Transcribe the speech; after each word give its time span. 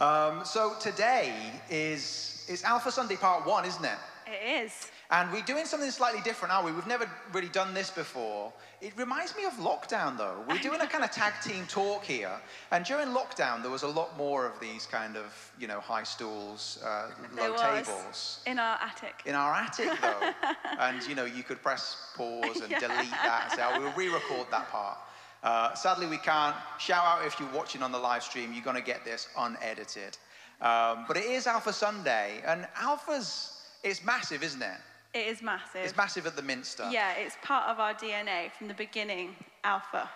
Um, 0.00 0.46
so 0.46 0.74
today 0.80 1.34
is, 1.68 2.46
is 2.48 2.64
Alpha 2.64 2.90
Sunday 2.90 3.16
part 3.16 3.46
one, 3.46 3.66
isn't 3.66 3.84
it? 3.84 3.98
It 4.26 4.64
is. 4.64 4.90
And 5.10 5.30
we're 5.30 5.42
doing 5.42 5.66
something 5.66 5.90
slightly 5.90 6.22
different, 6.22 6.54
aren't 6.54 6.64
we? 6.66 6.72
We've 6.72 6.86
never 6.86 7.10
really 7.32 7.48
done 7.48 7.74
this 7.74 7.90
before. 7.90 8.52
It 8.80 8.92
reminds 8.96 9.36
me 9.36 9.44
of 9.44 9.52
lockdown, 9.54 10.16
though. 10.16 10.36
We're 10.48 10.58
doing 10.58 10.80
a 10.80 10.86
kind 10.86 11.02
of 11.04 11.10
tag 11.10 11.34
team 11.42 11.66
talk 11.66 12.04
here. 12.04 12.30
And 12.70 12.84
during 12.84 13.08
lockdown, 13.08 13.60
there 13.60 13.72
was 13.72 13.82
a 13.82 13.88
lot 13.88 14.16
more 14.16 14.46
of 14.46 14.58
these 14.60 14.86
kind 14.86 15.16
of, 15.16 15.52
you 15.58 15.66
know, 15.66 15.80
high 15.80 16.04
stools, 16.04 16.78
uh, 16.82 17.08
low 17.36 17.56
tables. 17.56 18.40
In 18.46 18.58
our 18.58 18.78
attic. 18.80 19.20
In 19.26 19.34
our 19.34 19.52
attic, 19.52 19.90
though. 20.00 20.30
and, 20.78 21.02
you 21.06 21.14
know, 21.14 21.24
you 21.26 21.42
could 21.42 21.60
press 21.60 22.10
pause 22.16 22.60
and 22.60 22.70
Yeah. 22.70 22.78
delete 22.78 23.10
that 23.10 23.48
and 23.50 23.52
say, 23.52 23.66
oh, 23.66 23.80
we'll 23.80 23.92
re-record 23.92 24.46
that 24.52 24.70
part. 24.70 24.96
Uh, 25.42 25.72
sadly, 25.74 26.06
we 26.06 26.18
can't. 26.18 26.54
Shout 26.78 27.04
out 27.04 27.26
if 27.26 27.40
you're 27.40 27.48
watching 27.52 27.82
on 27.82 27.92
the 27.92 27.98
live 27.98 28.22
stream. 28.22 28.52
You're 28.52 28.64
going 28.64 28.76
to 28.76 28.82
get 28.82 29.04
this 29.04 29.28
unedited. 29.38 30.18
Um, 30.60 31.04
but 31.08 31.16
it 31.16 31.24
is 31.24 31.46
Alpha 31.46 31.72
Sunday. 31.72 32.40
And 32.46 32.66
Alpha's, 32.76 33.62
it's 33.82 34.04
massive, 34.04 34.42
isn't 34.42 34.62
it? 34.62 34.76
It 35.14 35.26
is 35.26 35.42
massive. 35.42 35.82
It's 35.82 35.96
massive 35.96 36.26
at 36.26 36.36
the 36.36 36.42
Minster. 36.42 36.88
Yeah, 36.90 37.14
it's 37.14 37.36
part 37.42 37.68
of 37.68 37.80
our 37.80 37.94
DNA 37.94 38.52
from 38.52 38.68
the 38.68 38.74
beginning, 38.74 39.34
Alpha. 39.64 40.08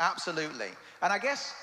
Absolutely. 0.00 0.68
And 1.02 1.12
I 1.12 1.18
guess 1.18 1.54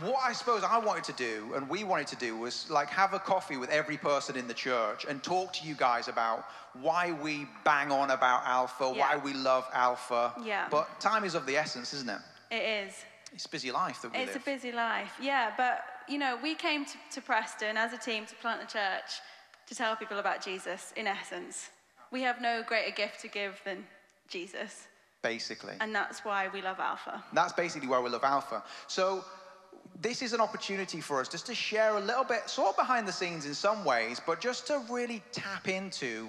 what 0.00 0.18
I 0.22 0.32
suppose 0.34 0.62
I 0.62 0.76
wanted 0.78 1.04
to 1.04 1.12
do 1.14 1.52
and 1.54 1.66
we 1.70 1.82
wanted 1.84 2.08
to 2.08 2.16
do 2.16 2.36
was 2.36 2.68
like 2.68 2.88
have 2.90 3.14
a 3.14 3.18
coffee 3.18 3.56
with 3.56 3.70
every 3.70 3.96
person 3.96 4.36
in 4.36 4.46
the 4.46 4.52
church 4.52 5.06
and 5.08 5.22
talk 5.22 5.54
to 5.54 5.66
you 5.66 5.74
guys 5.74 6.08
about 6.08 6.44
why 6.82 7.12
we 7.22 7.46
bang 7.64 7.90
on 7.90 8.10
about 8.10 8.42
Alpha, 8.44 8.92
Yeah. 8.94 9.16
why 9.16 9.22
we 9.24 9.32
love 9.32 9.66
Alpha. 9.72 10.34
Yeah. 10.44 10.66
But 10.70 11.00
time 11.00 11.24
is 11.24 11.34
of 11.34 11.46
the 11.46 11.56
essence, 11.56 11.94
isn't 11.94 12.10
it? 12.10 12.18
It 12.50 12.86
is. 12.86 13.04
It's 13.32 13.46
a 13.46 13.48
busy 13.48 13.72
life 13.72 14.00
that 14.02 14.12
we 14.12 14.18
It's 14.18 14.36
a 14.36 14.40
busy 14.40 14.72
life. 14.72 15.12
Yeah, 15.20 15.52
but, 15.56 15.84
you 16.08 16.18
know, 16.18 16.38
we 16.42 16.54
came 16.54 16.84
to, 16.84 16.96
to 17.12 17.20
Preston 17.20 17.76
as 17.76 17.92
a 17.92 17.98
team 17.98 18.24
to 18.26 18.34
plant 18.36 18.60
the 18.60 18.66
church 18.66 19.20
to 19.66 19.74
tell 19.74 19.96
people 19.96 20.18
about 20.18 20.42
Jesus, 20.44 20.92
in 20.96 21.06
essence. 21.06 21.70
We 22.12 22.22
have 22.22 22.40
no 22.40 22.62
greater 22.66 22.94
gift 22.94 23.20
to 23.22 23.28
give 23.28 23.60
than 23.64 23.84
Jesus. 24.28 24.86
basically. 25.22 25.74
And 25.80 25.94
that's 25.94 26.24
why 26.24 26.48
we 26.54 26.62
love 26.62 26.78
Alpha. 26.78 27.22
That's 27.32 27.52
basically 27.52 27.88
why 27.88 28.00
we 28.00 28.10
love 28.10 28.24
Alpha. 28.24 28.62
So 28.86 29.24
this 30.00 30.22
is 30.22 30.32
an 30.32 30.40
opportunity 30.40 31.00
for 31.00 31.20
us 31.20 31.28
just 31.28 31.46
to 31.46 31.54
share 31.54 31.96
a 31.96 32.00
little 32.00 32.24
bit, 32.24 32.48
sort 32.48 32.68
of 32.70 32.76
behind 32.76 33.08
the 33.08 33.12
scenes 33.12 33.46
in 33.46 33.54
some 33.54 33.84
ways, 33.84 34.20
but 34.24 34.40
just 34.40 34.66
to 34.68 34.82
really 34.90 35.22
tap 35.32 35.68
into 35.68 36.28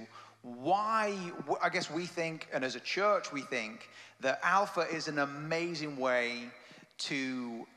why 0.55 1.13
I 1.61 1.69
guess 1.69 1.91
we 1.91 2.05
think, 2.05 2.47
and 2.53 2.63
as 2.63 2.75
a 2.75 2.79
church 2.79 3.31
we 3.31 3.41
think, 3.41 3.89
that 4.21 4.39
Alpha 4.43 4.81
is 4.81 5.07
an 5.07 5.19
amazing 5.19 5.97
way 5.97 6.43
to, 6.99 7.67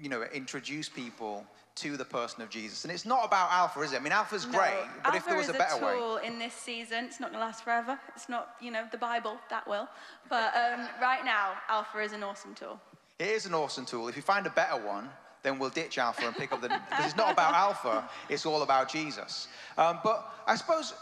you 0.00 0.08
know, 0.08 0.22
introduce 0.34 0.88
people 0.88 1.44
to 1.76 1.96
the 1.96 2.04
person 2.04 2.42
of 2.42 2.48
Jesus. 2.50 2.84
And 2.84 2.92
it's 2.92 3.04
not 3.04 3.24
about 3.24 3.50
Alpha, 3.52 3.80
is 3.82 3.92
it? 3.92 3.96
I 3.96 3.98
mean, 4.00 4.12
Alpha's 4.12 4.46
No, 4.46 4.58
great, 4.58 4.72
but 5.04 5.14
Alpha 5.14 5.16
if 5.18 5.26
there 5.26 5.36
was 5.36 5.48
is 5.48 5.54
a 5.54 5.58
better 5.58 5.82
a 5.82 5.86
way. 5.86 5.94
tool 5.94 6.16
in 6.16 6.38
this 6.38 6.54
season. 6.54 7.04
It's 7.04 7.20
not 7.20 7.30
going 7.30 7.40
to 7.40 7.46
last 7.46 7.64
forever. 7.64 7.98
It's 8.14 8.28
not, 8.28 8.54
you 8.60 8.70
know, 8.70 8.84
the 8.90 8.98
Bible, 8.98 9.36
that 9.50 9.66
will. 9.68 9.88
But 10.28 10.54
um, 10.56 10.88
right 11.00 11.24
now, 11.24 11.52
Alpha 11.68 12.00
is 12.00 12.12
an 12.12 12.22
awesome 12.22 12.54
tool. 12.54 12.80
It 13.18 13.28
is 13.28 13.46
an 13.46 13.54
awesome 13.54 13.84
tool. 13.84 14.08
If 14.08 14.16
you 14.16 14.22
find 14.22 14.46
a 14.46 14.50
better 14.50 14.76
one, 14.76 15.08
then 15.42 15.58
we'll 15.58 15.70
ditch 15.70 15.98
Alpha 15.98 16.26
and 16.26 16.34
pick 16.34 16.50
up 16.52 16.60
the. 16.60 16.68
Because 16.68 17.06
it's 17.06 17.16
not 17.16 17.30
about 17.32 17.54
Alpha, 17.54 18.08
it's 18.28 18.44
all 18.46 18.62
about 18.62 18.90
Jesus. 18.90 19.48
Um, 19.78 20.00
but 20.02 20.34
I 20.46 20.56
suppose, 20.56 20.94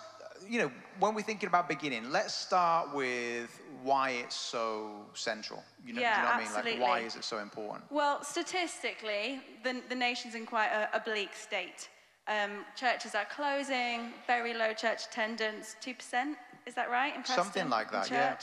you 0.48 0.58
know, 0.60 0.70
when 0.98 1.14
we're 1.14 1.22
thinking 1.22 1.48
about 1.48 1.68
beginning, 1.68 2.10
let's 2.10 2.34
start 2.34 2.94
with 2.94 3.60
why 3.82 4.10
it's 4.10 4.36
so 4.36 4.90
central. 5.14 5.62
You 5.84 5.94
know, 5.94 6.00
Yeah, 6.00 6.14
do 6.14 6.20
you 6.20 6.24
know 6.24 6.30
what 6.30 6.64
I 6.64 6.64
mean? 6.64 6.80
Like, 6.80 6.88
why 6.88 7.00
is 7.00 7.16
it 7.16 7.24
so 7.24 7.38
important? 7.38 7.84
Well, 7.90 8.22
statistically, 8.22 9.40
the, 9.62 9.82
the 9.88 9.94
nation's 9.94 10.34
in 10.34 10.46
quite 10.46 10.68
a, 10.70 10.88
a 10.96 11.00
bleak 11.00 11.34
state. 11.34 11.88
Um, 12.26 12.64
churches 12.76 13.14
are 13.14 13.26
closing, 13.26 14.12
very 14.26 14.54
low 14.54 14.72
church 14.72 15.06
attendance, 15.10 15.76
2%, 15.82 16.34
is 16.66 16.74
that 16.74 16.90
right? 16.90 17.14
In 17.14 17.22
Preston, 17.22 17.44
Something 17.44 17.68
like 17.68 17.92
that, 17.92 18.10
yeah. 18.10 18.36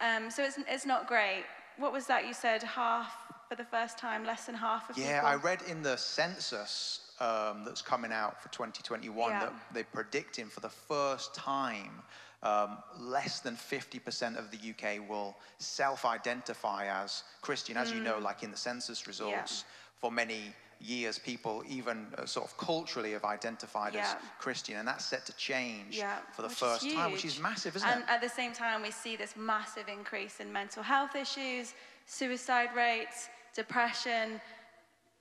Um, 0.00 0.30
so 0.30 0.44
it's, 0.44 0.58
it's 0.68 0.84
not 0.84 1.06
great. 1.06 1.44
What 1.78 1.92
was 1.92 2.06
that 2.06 2.26
you 2.26 2.34
said? 2.34 2.62
Half 2.62 3.16
for 3.48 3.54
the 3.54 3.64
first 3.64 3.96
time, 3.96 4.24
less 4.24 4.44
than 4.44 4.54
half 4.54 4.90
of 4.90 4.98
Yeah, 4.98 5.20
people? 5.20 5.28
Yeah, 5.28 5.34
I 5.34 5.36
read 5.36 5.60
in 5.68 5.82
the 5.82 5.96
census 5.96 7.00
um, 7.20 7.64
that's 7.64 7.82
coming 7.82 8.12
out 8.12 8.42
for 8.42 8.48
2021 8.50 9.30
Yeah. 9.30 9.40
that 9.40 9.52
they're 9.72 9.84
predicting 9.84 10.46
for 10.46 10.60
the 10.60 10.68
first 10.68 11.34
time 11.34 12.02
um, 12.42 12.78
less 12.98 13.40
than 13.40 13.56
50% 13.56 14.36
of 14.38 14.50
the 14.50 14.58
UK 14.70 15.08
will 15.08 15.36
self 15.58 16.04
identify 16.04 16.86
as 16.86 17.24
Christian. 17.40 17.76
As 17.76 17.90
you 17.92 18.00
Mm. 18.00 18.04
know, 18.04 18.18
like 18.18 18.42
in 18.42 18.50
the 18.50 18.56
census 18.56 19.06
results, 19.06 19.64
for 20.00 20.12
many 20.12 20.54
years, 20.78 21.18
people 21.18 21.64
even 21.66 22.12
uh, 22.18 22.26
sort 22.26 22.46
of 22.46 22.56
culturally 22.58 23.12
have 23.12 23.24
identified 23.24 23.96
as 23.96 24.14
Christian, 24.38 24.76
and 24.76 24.86
that's 24.86 25.04
set 25.04 25.24
to 25.26 25.32
change 25.32 25.96
Yeah, 25.96 26.18
for 26.34 26.42
the 26.42 26.48
which 26.48 26.58
first 26.58 26.90
time, 26.90 27.12
which 27.12 27.24
is 27.24 27.40
massive, 27.40 27.74
isn't 27.76 27.88
and 27.88 28.02
it? 28.02 28.08
at 28.08 28.20
the 28.20 28.28
same 28.28 28.52
time, 28.52 28.82
we 28.82 28.90
see 28.90 29.16
this 29.16 29.34
massive 29.36 29.88
increase 29.88 30.38
in 30.38 30.52
mental 30.52 30.82
health 30.82 31.16
issues, 31.16 31.72
suicide 32.04 32.70
rates, 32.76 33.28
depression. 33.54 34.40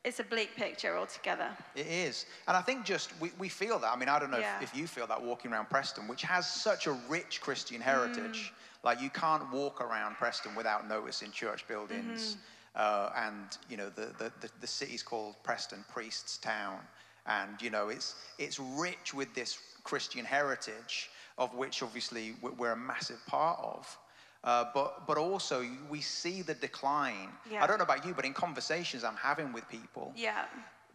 It's 0.06 0.20
a 0.20 0.24
bleak 0.24 0.56
picture 0.56 0.96
altogether. 0.96 1.50
It 1.76 1.88
is. 1.88 2.26
And 2.48 2.56
I 2.56 2.62
think 2.62 2.86
just 2.86 3.10
we, 3.20 3.32
we 3.40 3.50
feel 3.50 3.80
that. 3.80 3.92
I 3.92 3.96
mean, 3.98 4.08
I 4.08 4.20
don't 4.20 4.30
know 4.30 4.38
Yeah. 4.38 4.58
if, 4.62 4.72
if 4.72 4.80
you 4.80 4.86
feel 4.86 5.08
that 5.08 5.22
walking 5.22 5.52
around 5.52 5.68
Preston, 5.70 6.08
which 6.08 6.22
has 6.22 6.48
such 6.48 6.86
a 6.86 6.92
rich 7.10 7.42
Christian 7.42 7.82
heritage. 7.82 8.52
Mm. 8.54 8.84
Like, 8.84 9.02
you 9.02 9.10
can't 9.10 9.52
walk 9.52 9.82
around 9.82 10.14
Preston 10.16 10.54
without 10.54 10.88
noticing 10.88 11.32
church 11.32 11.68
buildings. 11.68 12.38
Mm-hmm. 12.38 12.40
Uh, 12.76 13.10
and, 13.26 13.58
you 13.68 13.78
know, 13.78 13.90
the, 13.90 14.14
the, 14.20 14.32
the, 14.42 14.50
the 14.62 14.68
city's 14.68 15.02
called 15.02 15.36
Preston, 15.44 15.84
Priest's 15.92 16.38
Town. 16.38 16.78
And, 17.26 17.60
you 17.60 17.72
know, 17.72 17.90
it's, 17.90 18.14
it's 18.38 18.60
rich 18.60 19.14
with 19.14 19.34
this 19.34 19.58
Christian 19.84 20.24
heritage, 20.24 21.10
of 21.40 21.56
which 21.56 21.82
obviously 21.82 22.36
we- 22.44 22.52
we're 22.52 22.74
a 22.74 22.78
massive 22.78 23.26
part 23.26 23.60
of. 23.64 23.98
Uh, 24.46 24.66
but, 24.76 25.08
but 25.08 25.18
also, 25.18 25.66
we 25.90 26.00
see 26.02 26.42
the 26.44 26.54
decline. 26.54 27.30
Yeah. 27.52 27.64
I 27.64 27.68
don't 27.68 27.80
know 27.80 27.84
about 27.84 28.06
you, 28.06 28.14
but 28.14 28.26
in 28.26 28.34
conversations 28.34 29.04
I'm 29.04 29.16
having 29.16 29.52
with 29.52 29.68
people, 29.70 30.14
Yeah. 30.16 30.46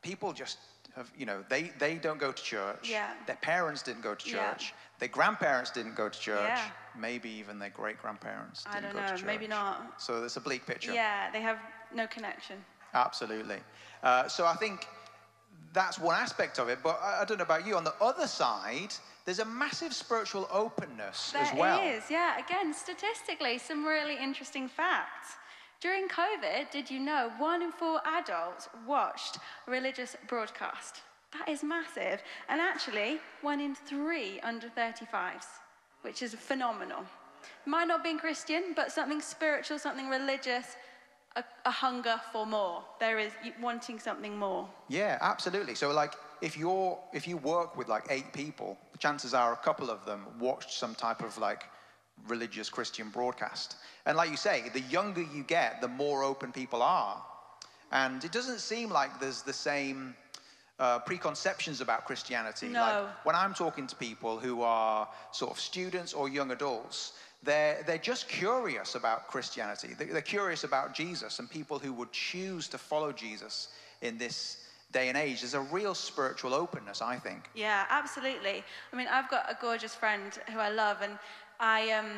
people 0.03 0.33
just 0.33 0.59
have, 0.95 1.11
you 1.19 1.27
know, 1.27 1.45
they, 1.49 1.73
they 1.81 1.97
don't 1.97 2.19
go 2.21 2.31
to 2.31 2.43
church. 2.43 2.89
Yeah. 2.89 3.13
Their 3.27 3.37
parents 3.37 3.83
didn't 3.83 4.03
go 4.03 4.15
to 4.15 4.29
Yeah. 4.31 4.53
church. 4.53 4.73
Their 5.01 5.09
grandparents 5.09 5.71
didn't 5.73 5.97
go 5.97 6.09
to 6.09 6.19
church. 6.19 6.41
Yeah. 6.49 6.71
Maybe 6.97 7.29
even 7.31 7.59
their 7.59 7.71
great 7.71 8.01
grandparents 8.01 8.65
I 8.67 8.75
didn't 8.75 8.85
don't 8.85 8.93
go 8.93 8.99
to 9.01 9.05
know, 9.07 9.17
church. 9.17 9.27
maybe 9.27 9.49
not. 9.49 10.01
So 10.01 10.21
there's 10.21 10.37
a 10.37 10.41
bleak 10.41 10.65
picture. 10.65 10.93
Yeah, 10.93 11.31
they 11.33 11.41
have 11.41 11.59
no 11.95 12.07
connection. 12.07 12.65
Absolutely. 12.95 13.59
Uh, 14.03 14.29
so 14.29 14.47
I 14.47 14.55
think 14.55 14.87
that's 15.73 15.99
one 15.99 16.15
aspect 16.17 16.59
of 16.59 16.69
it. 16.69 16.79
But 16.83 17.01
I, 17.03 17.23
I 17.23 17.25
don't 17.25 17.39
know 17.39 17.45
about 17.45 17.67
you. 17.67 17.77
On 17.77 17.85
the 17.85 17.95
other 18.01 18.27
side, 18.27 18.93
there's 19.25 19.39
a 19.39 19.45
massive 19.45 19.93
spiritual 19.93 20.49
openness 20.53 21.33
There 21.33 21.43
as 21.43 21.53
is, 21.53 21.59
well. 21.59 21.81
yeah. 22.11 22.39
Again, 22.39 22.73
statistically, 22.75 23.59
some 23.59 23.85
really 23.85 24.17
interesting 24.17 24.69
facts. 24.69 25.35
During 25.81 26.09
COVID, 26.09 26.71
did 26.71 26.91
you 26.91 27.01
know 27.01 27.31
one 27.39 27.63
in 27.63 27.73
four 27.73 28.01
adults 28.05 28.69
watched 28.87 29.39
a 29.67 29.71
religious 29.71 30.17
broadcast? 30.29 31.03
That 31.33 31.49
is 31.49 31.63
massive. 31.63 32.23
And 32.49 32.61
actually, 32.61 33.19
one 33.41 33.61
in 33.61 33.75
three 33.75 34.41
under 34.41 34.69
35s, 34.69 35.47
which 36.03 36.23
is 36.23 36.35
phenomenal. 36.35 37.05
Might 37.65 37.89
not 37.89 38.05
be 38.05 38.15
Christian, 38.19 38.73
but 38.77 38.93
something 38.93 39.21
spiritual, 39.21 39.79
something 39.79 40.09
religious, 40.09 40.77
a, 41.37 41.45
a 41.65 41.71
hunger 41.71 42.21
for 42.33 42.47
more. 42.47 42.83
There 42.99 43.19
is 43.19 43.33
wanting 43.61 43.99
something 43.99 44.37
more. 44.37 44.69
Yeah, 44.89 45.19
absolutely. 45.21 45.75
So 45.75 45.91
like 45.91 46.15
if 46.41 46.57
you're 46.57 46.99
if 47.13 47.29
you 47.29 47.37
work 47.37 47.77
with 47.77 47.89
like 47.89 48.05
eight 48.11 48.33
people, 48.33 48.79
the 48.93 48.99
chances 48.99 49.35
are 49.35 49.53
a 49.53 49.57
couple 49.57 49.91
of 49.91 50.05
them 50.05 50.27
watched 50.39 50.73
some 50.73 50.95
type 50.95 51.23
of 51.23 51.39
like 51.39 51.65
religious 52.29 52.69
Christian 52.69 53.09
broadcast. 53.11 53.77
And 54.07 54.17
like 54.17 54.31
you 54.31 54.37
say, 54.37 54.65
the 54.73 54.81
younger 54.81 55.23
you 55.23 55.43
get, 55.43 55.81
the 55.81 55.89
more 55.89 56.23
open 56.23 56.53
people 56.53 56.83
are. 56.83 57.23
And 57.93 58.25
it 58.25 58.33
doesn't 58.33 58.61
seem 58.61 58.91
like 58.91 59.21
there's 59.21 59.43
the 59.43 59.53
same 59.53 60.15
uh, 60.79 60.99
preconceptions 61.01 61.81
about 61.81 62.07
Christianity. 62.07 62.69
No. 62.69 62.81
Like 62.81 63.27
when 63.27 63.37
I'm 63.37 63.55
talking 63.55 63.87
to 63.87 63.97
people 63.97 64.39
who 64.39 64.63
are 64.63 65.09
sort 65.33 65.51
of 65.51 65.61
students 65.61 66.13
or 66.13 66.29
young 66.29 66.51
adults, 66.53 67.13
they're, 67.43 67.83
they're 67.87 67.99
just 67.99 68.29
curious 68.29 68.95
about 68.95 69.29
Christianity. 69.29 69.95
They- 69.95 70.07
They're 70.07 70.21
curious 70.21 70.65
about 70.65 70.95
Jesus 70.95 71.39
and 71.39 71.49
people 71.51 71.79
who 71.79 71.93
would 71.95 72.13
choose 72.13 72.69
to 72.69 72.79
follow 72.79 73.13
Jesus 73.13 73.69
in 74.03 74.19
this 74.19 74.59
day 74.93 75.09
and 75.09 75.17
age. 75.17 75.41
There's 75.41 75.55
a 75.55 75.61
real 75.61 75.95
spiritual 75.95 76.53
openness, 76.53 77.01
I 77.01 77.17
think. 77.17 77.49
Yeah, 77.55 77.87
absolutely. 77.89 78.63
I 78.93 78.97
mean, 78.97 79.07
I've 79.11 79.31
got 79.31 79.47
a 79.49 79.57
gorgeous 79.61 79.95
friend 79.95 80.33
who 80.53 80.59
I 80.59 80.69
love, 80.71 80.99
and 81.03 81.19
I, 81.61 81.91
um, 81.93 82.11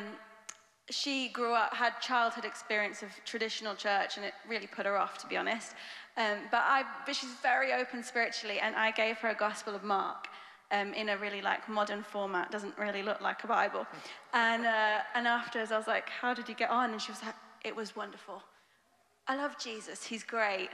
she 0.89 1.29
grew 1.29 1.53
up, 1.53 1.73
had 1.73 1.99
childhood 2.01 2.45
experience 2.45 3.03
of 3.03 3.09
traditional 3.25 3.75
church, 3.75 4.17
and 4.17 4.25
it 4.25 4.33
really 4.47 4.67
put 4.67 4.85
her 4.85 4.97
off, 4.97 5.17
to 5.19 5.27
be 5.27 5.37
honest. 5.37 5.73
Um, 6.17 6.37
but 6.51 6.61
I, 6.63 6.83
but 7.05 7.15
she's 7.15 7.33
very 7.41 7.73
open 7.73 8.03
spiritually, 8.03 8.59
and 8.59 8.75
I 8.75 8.91
gave 8.91 9.17
her 9.19 9.29
a 9.29 9.35
Gospel 9.35 9.73
of 9.75 9.83
Mark. 9.83 10.27
Um, 10.73 10.91
in 10.95 11.09
a 11.09 11.17
really 11.17 11.41
like 11.41 11.69
modern 11.69 12.01
format, 12.01 12.51
doesn't 12.51 12.75
really 12.79 13.03
look 13.03 13.21
like 13.21 13.43
a 13.43 13.47
Bible, 13.47 13.85
and 14.33 14.65
uh, 14.65 14.99
and 15.15 15.27
afterwards 15.27 15.71
I 15.71 15.77
was 15.77 15.85
like, 15.87 16.09
"How 16.09 16.33
did 16.33 16.49
you 16.49 16.55
get 16.55 16.71
on?" 16.71 16.91
And 16.93 16.99
she 16.99 17.11
was 17.11 17.21
like, 17.21 17.35
"It 17.63 17.75
was 17.75 17.95
wonderful. 17.95 18.41
I 19.27 19.35
love 19.35 19.53
Jesus. 19.59 20.03
He's 20.03 20.23
great." 20.23 20.69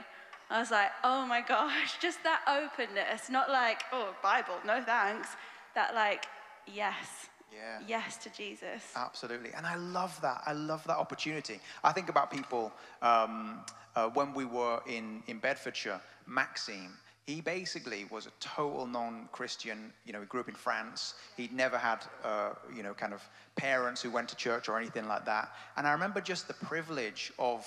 I 0.50 0.58
was 0.58 0.72
like, 0.72 0.90
oh 1.04 1.24
my 1.26 1.40
gosh, 1.40 1.98
just 2.00 2.22
that 2.24 2.40
openness, 2.48 3.30
not 3.30 3.50
like, 3.50 3.82
oh, 3.92 4.14
Bible, 4.22 4.56
no 4.66 4.82
thanks. 4.82 5.28
That 5.76 5.94
like, 5.94 6.26
yes, 6.66 7.28
Yeah. 7.54 7.78
yes 7.86 8.16
to 8.24 8.30
Jesus. 8.30 8.82
Absolutely. 8.96 9.50
And 9.56 9.64
I 9.64 9.76
love 9.76 10.20
that. 10.22 10.42
I 10.44 10.52
love 10.52 10.82
that 10.88 10.96
opportunity. 10.96 11.60
I 11.84 11.92
think 11.92 12.08
about 12.08 12.32
people 12.32 12.72
um, 13.00 13.60
uh, 13.94 14.08
when 14.08 14.34
we 14.34 14.44
were 14.44 14.80
in, 14.88 15.22
in 15.28 15.38
Bedfordshire, 15.38 16.00
Maxime, 16.26 16.98
he 17.30 17.40
basically 17.40 18.06
was 18.10 18.26
a 18.26 18.30
total 18.40 18.86
non-Christian. 18.86 19.92
You 20.04 20.12
know, 20.12 20.20
he 20.20 20.26
grew 20.26 20.40
up 20.40 20.48
in 20.48 20.54
France. 20.54 21.14
He'd 21.36 21.52
never 21.52 21.78
had, 21.78 22.04
uh, 22.24 22.50
you 22.74 22.82
know, 22.82 22.94
kind 22.94 23.12
of 23.12 23.22
parents 23.56 24.02
who 24.02 24.10
went 24.10 24.28
to 24.30 24.36
church 24.36 24.68
or 24.68 24.76
anything 24.76 25.06
like 25.06 25.24
that. 25.26 25.52
And 25.76 25.86
I 25.86 25.92
remember 25.92 26.20
just 26.20 26.48
the 26.48 26.54
privilege 26.54 27.32
of 27.38 27.66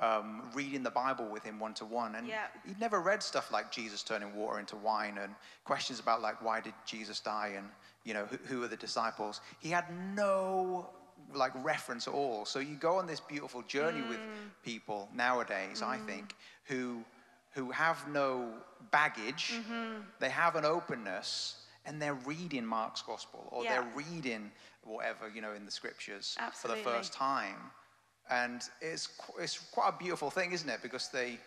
um, 0.00 0.42
reading 0.54 0.82
the 0.82 0.90
Bible 0.90 1.26
with 1.26 1.44
him 1.44 1.60
one 1.60 1.74
to 1.74 1.84
one. 1.84 2.16
And 2.16 2.26
Yeah. 2.26 2.46
he'd 2.66 2.80
never 2.80 3.00
read 3.00 3.22
stuff 3.22 3.52
like 3.52 3.70
Jesus 3.70 4.02
turning 4.02 4.34
water 4.34 4.58
into 4.58 4.76
wine 4.76 5.18
and 5.18 5.34
questions 5.64 6.00
about 6.00 6.20
like 6.20 6.42
why 6.42 6.60
did 6.60 6.74
Jesus 6.84 7.20
die 7.20 7.52
and 7.56 7.68
you 8.02 8.12
know 8.12 8.26
who, 8.26 8.36
who 8.48 8.62
are 8.64 8.68
the 8.68 8.76
disciples. 8.76 9.40
He 9.60 9.70
had 9.70 9.84
no 10.16 10.90
like 11.32 11.52
reference 11.64 12.08
at 12.08 12.14
all. 12.14 12.44
So 12.44 12.58
you 12.58 12.74
go 12.74 12.98
on 12.98 13.06
this 13.06 13.20
beautiful 13.20 13.62
journey 13.62 14.02
with 14.02 14.20
people 14.64 15.08
nowadays, 15.14 15.80
I 15.80 15.96
think, 15.98 16.34
who 16.64 17.04
who 17.54 17.70
have 17.70 18.06
no 18.08 18.48
baggage. 18.90 19.52
Mm-hmm. 19.54 20.00
They 20.20 20.30
have 20.30 20.56
an 20.56 20.64
openness. 20.64 21.56
And 21.86 22.00
they're 22.00 22.14
reading 22.14 22.64
Mark's 22.64 23.02
gospel, 23.02 23.46
or 23.52 23.62
Yeah. 23.62 23.72
they're 23.82 23.92
reading 23.94 24.50
whatever 24.84 25.28
you 25.28 25.42
know 25.42 25.52
in 25.52 25.66
the 25.66 25.70
scriptures 25.70 26.34
for 26.54 26.68
the 26.68 26.76
first 26.76 27.12
time, 27.12 27.70
and 28.30 28.62
it's 28.80 29.10
it's 29.38 29.58
quite 29.58 29.90
a 29.90 29.98
beautiful 29.98 30.30
thing, 30.30 30.52
isn't 30.52 30.70
it? 30.70 30.80
Because 30.80 31.08
they 31.10 31.38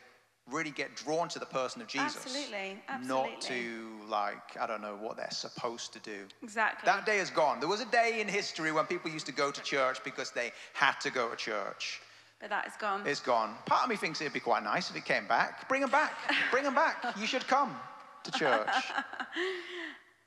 really 0.46 0.70
get 0.70 0.96
drawn 0.96 1.28
to 1.30 1.40
the 1.40 1.46
person 1.48 1.82
of 1.82 1.88
Jesus. 1.88 2.18
Absolutely, 2.24 2.78
Not 3.04 3.42
to 3.42 3.90
like, 4.08 4.56
I 4.62 4.68
don't 4.68 4.82
know 4.84 4.96
what 4.96 5.18
they're 5.18 5.32
supposed 5.32 5.92
to 5.94 6.00
do. 6.00 6.28
Exactly. 6.44 6.86
That 6.86 7.08
day 7.08 7.18
is 7.18 7.32
gone. 7.32 7.60
There 7.60 7.68
was 7.68 7.82
a 7.82 7.86
day 7.86 8.22
in 8.22 8.28
history 8.28 8.72
when 8.72 8.86
people 8.86 9.10
used 9.10 9.26
to 9.26 9.34
go 9.34 9.50
to 9.50 9.62
church 9.64 10.04
because 10.04 10.30
they 10.32 10.52
had 10.74 10.94
to 11.02 11.10
go 11.10 11.30
to 11.30 11.36
church. 11.36 12.00
But 12.40 12.50
that 12.50 12.68
is 12.68 12.74
gone. 12.80 13.02
It's 13.06 13.20
gone. 13.20 13.56
Part 13.66 13.84
of 13.84 13.90
me 13.90 13.96
thinks 13.96 14.22
it'd 14.22 14.34
be 14.34 14.40
quite 14.40 14.64
nice 14.64 14.90
if 14.90 14.96
it 14.96 15.06
came 15.06 15.28
back. 15.28 15.68
Bring 15.68 15.82
them 15.82 15.90
back. 15.90 16.14
Bring 16.52 16.64
them 16.64 16.76
back. 16.76 17.16
You 17.20 17.26
should 17.26 17.48
come 17.48 17.76
to 18.24 18.32
church. 18.32 18.70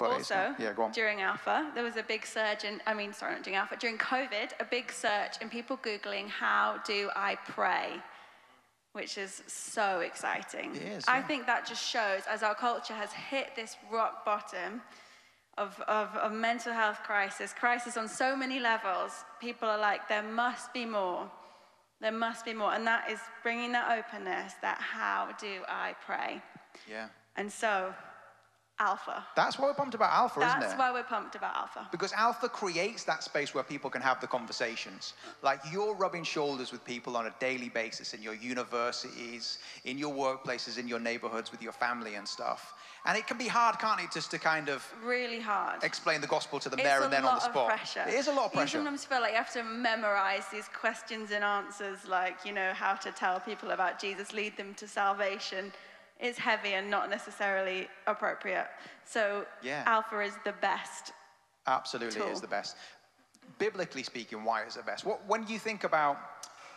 But 0.00 0.12
also, 0.12 0.54
yeah, 0.58 0.72
go 0.72 0.84
on. 0.84 0.92
during 0.92 1.20
Alpha, 1.20 1.70
there 1.74 1.84
was 1.84 1.96
a 1.96 2.02
big 2.02 2.24
surge 2.24 2.64
in, 2.64 2.80
I 2.86 2.94
mean, 2.94 3.12
sorry, 3.12 3.34
not 3.34 3.42
during 3.42 3.58
Alpha, 3.58 3.76
during 3.76 3.98
COVID, 3.98 4.52
a 4.58 4.64
big 4.64 4.90
surge 4.90 5.32
in 5.42 5.50
people 5.50 5.76
Googling, 5.76 6.26
how 6.26 6.80
do 6.86 7.10
I 7.14 7.36
pray? 7.46 7.96
Which 8.94 9.18
is 9.18 9.42
so 9.46 10.00
exciting. 10.00 10.74
It 10.74 10.82
is, 10.84 11.04
I 11.06 11.20
think 11.20 11.44
that 11.44 11.66
just 11.66 11.86
shows, 11.86 12.22
as 12.30 12.42
our 12.42 12.54
culture 12.54 12.94
has 12.94 13.12
hit 13.12 13.54
this 13.54 13.76
rock 13.92 14.24
bottom 14.24 14.80
of, 15.58 15.78
of 15.86 16.08
a 16.22 16.30
mental 16.30 16.72
health 16.72 17.00
crisis, 17.02 17.52
crisis 17.52 17.98
on 17.98 18.08
so 18.08 18.34
many 18.34 18.58
levels, 18.58 19.12
people 19.38 19.68
are 19.68 19.78
like, 19.78 20.08
there 20.08 20.22
must 20.22 20.72
be 20.72 20.86
more. 20.86 21.30
There 22.00 22.12
must 22.12 22.44
be 22.44 22.54
more. 22.54 22.72
And 22.72 22.86
that 22.86 23.10
is 23.10 23.20
bringing 23.42 23.72
that 23.72 23.98
openness, 23.98 24.54
that 24.62 24.78
how 24.78 25.30
do 25.38 25.62
I 25.68 25.94
pray? 26.04 26.42
Yeah. 26.88 27.08
And 27.36 27.52
so, 27.52 27.94
Alpha. 28.80 29.24
That's 29.36 29.58
why 29.58 29.66
we're 29.66 29.74
pumped 29.74 29.94
about 29.94 30.10
Alpha, 30.10 30.40
isn't 30.40 30.56
it? 30.56 30.60
That's 30.60 30.78
why 30.78 30.90
we're 30.90 31.02
pumped 31.02 31.34
about 31.34 31.54
Alpha. 31.54 31.86
Because 31.92 32.12
Alpha 32.14 32.48
creates 32.48 33.04
that 33.04 33.22
space 33.22 33.54
where 33.54 33.62
people 33.62 33.90
can 33.90 34.00
have 34.00 34.20
the 34.20 34.26
conversations. 34.26 35.12
Like 35.42 35.60
you're 35.70 35.94
rubbing 35.94 36.24
shoulders 36.24 36.72
with 36.72 36.82
people 36.84 37.16
on 37.16 37.26
a 37.26 37.34
daily 37.38 37.68
basis 37.68 38.14
in 38.14 38.22
your 38.22 38.34
universities, 38.34 39.58
in 39.84 39.98
your 39.98 40.14
workplaces, 40.14 40.78
in 40.78 40.88
your 40.88 40.98
neighborhoods, 40.98 41.52
with 41.52 41.62
your 41.62 41.72
family 41.72 42.14
and 42.14 42.26
stuff. 42.26 42.74
And 43.06 43.16
it 43.16 43.26
can 43.26 43.38
be 43.38 43.48
hard, 43.48 43.78
can't 43.78 44.00
it, 44.00 44.10
just 44.12 44.30
to 44.30 44.38
kind 44.38 44.68
of 44.68 44.86
Really 45.02 45.40
hard. 45.40 45.82
explain 45.84 46.20
the 46.20 46.26
gospel 46.26 46.58
to 46.60 46.68
them 46.68 46.78
it's 46.78 46.88
there 46.88 47.02
and 47.02 47.12
then 47.12 47.24
on 47.24 47.34
the 47.34 47.40
spot. 47.40 47.56
Of 47.56 47.78
pressure. 47.78 48.04
It 48.08 48.14
is 48.14 48.28
a 48.28 48.32
lot 48.32 48.46
of 48.46 48.52
pressure. 48.52 48.78
You 48.78 48.84
sometimes 48.84 49.04
feel 49.04 49.20
like 49.20 49.32
you 49.32 49.38
have 49.38 49.52
to 49.52 49.62
memorize 49.62 50.44
these 50.52 50.68
questions 50.68 51.30
and 51.30 51.44
answers, 51.44 52.06
like, 52.06 52.36
you 52.44 52.52
know, 52.52 52.72
how 52.74 52.94
to 52.94 53.10
tell 53.12 53.40
people 53.40 53.70
about 53.70 53.98
Jesus, 53.98 54.32
lead 54.32 54.56
them 54.56 54.74
to 54.74 54.88
salvation. 54.88 55.72
It's 56.20 56.38
heavy 56.38 56.74
and 56.74 56.90
not 56.90 57.08
necessarily 57.08 57.88
appropriate. 58.06 58.68
So, 59.04 59.46
Yeah. 59.62 59.82
Alpha 59.86 60.20
is 60.20 60.34
the 60.44 60.52
best. 60.52 61.12
Absolutely 61.66 62.22
is 62.22 62.40
the 62.40 62.46
best. 62.46 62.76
Biblically 63.58 64.02
speaking, 64.02 64.44
why 64.44 64.64
is 64.64 64.76
it 64.76 64.86
best? 64.86 65.04
What, 65.04 65.26
when 65.26 65.46
you 65.46 65.58
think 65.58 65.84
about 65.84 66.18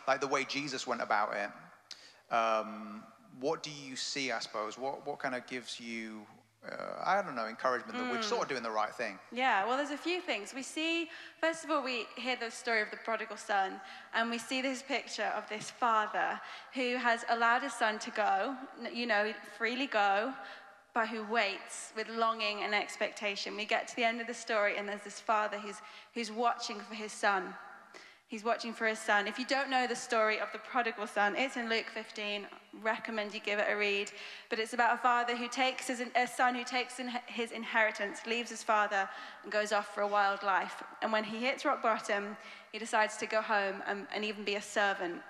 like 0.06 0.20
the 0.20 0.28
way 0.28 0.44
Jesus 0.44 0.86
went 0.86 1.00
about 1.00 1.34
it, 1.34 2.34
um, 2.34 3.02
what 3.40 3.62
do 3.62 3.70
you 3.70 3.96
see? 3.96 4.32
I 4.32 4.38
suppose 4.38 4.78
what 4.78 5.06
what 5.06 5.18
kind 5.18 5.34
of 5.34 5.46
gives 5.46 5.80
you, 5.80 6.26
uh, 6.70 7.02
I 7.04 7.22
don't 7.22 7.34
know, 7.34 7.46
encouragement 7.46 7.98
that 7.98 8.10
we're 8.10 8.22
sort 8.22 8.42
of 8.42 8.48
doing 8.48 8.62
the 8.62 8.70
right 8.70 8.94
thing. 8.94 9.18
Yeah, 9.32 9.66
well, 9.66 9.76
there's 9.76 9.90
a 9.90 9.96
few 9.96 10.20
things. 10.20 10.54
We 10.54 10.62
see, 10.62 11.10
first 11.40 11.64
of 11.64 11.70
all, 11.70 11.82
we 11.82 12.06
hear 12.16 12.36
the 12.36 12.50
story 12.50 12.80
of 12.80 12.90
the 12.90 12.96
prodigal 12.96 13.36
son, 13.36 13.80
and 14.14 14.30
we 14.30 14.38
see 14.38 14.62
this 14.62 14.82
picture 14.82 15.30
of 15.36 15.48
this 15.48 15.70
father 15.70 16.40
who 16.74 16.96
has 16.96 17.24
allowed 17.28 17.62
his 17.62 17.74
son 17.74 17.98
to 18.00 18.10
go, 18.10 18.56
you 18.92 19.06
know, 19.06 19.32
freely 19.58 19.86
go, 19.86 20.32
but 20.94 21.08
who 21.08 21.24
waits 21.24 21.92
with 21.96 22.08
longing 22.08 22.62
and 22.62 22.74
expectation. 22.74 23.56
We 23.56 23.64
get 23.64 23.88
to 23.88 23.96
the 23.96 24.04
end 24.04 24.20
of 24.20 24.26
the 24.26 24.34
story, 24.34 24.78
and 24.78 24.88
there's 24.88 25.02
this 25.02 25.20
father 25.20 25.58
who's, 25.58 25.76
who's 26.14 26.30
watching 26.30 26.80
for 26.80 26.94
his 26.94 27.12
son. 27.12 27.52
He's 28.34 28.42
watching 28.42 28.72
for 28.72 28.88
his 28.88 28.98
son. 28.98 29.28
If 29.28 29.38
you 29.38 29.44
don't 29.44 29.70
know 29.70 29.86
the 29.86 29.94
story 29.94 30.40
of 30.40 30.50
the 30.52 30.58
prodigal 30.58 31.06
son, 31.06 31.36
it's 31.36 31.56
in 31.56 31.68
Luke 31.68 31.86
15. 31.94 32.48
Recommend 32.82 33.32
you 33.32 33.38
give 33.38 33.60
it 33.60 33.66
a 33.70 33.76
read. 33.76 34.10
But 34.50 34.58
it's 34.58 34.72
about 34.72 34.92
a 34.92 34.96
father 34.96 35.36
who 35.36 35.46
takes 35.46 35.86
his, 35.86 36.02
a 36.16 36.26
son 36.26 36.56
who 36.56 36.64
takes 36.64 36.98
in 36.98 37.12
his 37.26 37.52
inheritance, 37.52 38.26
leaves 38.26 38.50
his 38.50 38.60
father, 38.60 39.08
and 39.44 39.52
goes 39.52 39.70
off 39.70 39.94
for 39.94 40.00
a 40.00 40.08
wild 40.08 40.42
life. 40.42 40.82
And 41.00 41.12
when 41.12 41.22
he 41.22 41.38
hits 41.46 41.64
rock 41.64 41.80
bottom, 41.80 42.36
he 42.72 42.80
decides 42.80 43.16
to 43.18 43.26
go 43.26 43.40
home 43.40 43.84
and, 43.86 44.08
and 44.12 44.24
even 44.24 44.42
be 44.42 44.56
a 44.56 44.62
servant. 44.62 45.22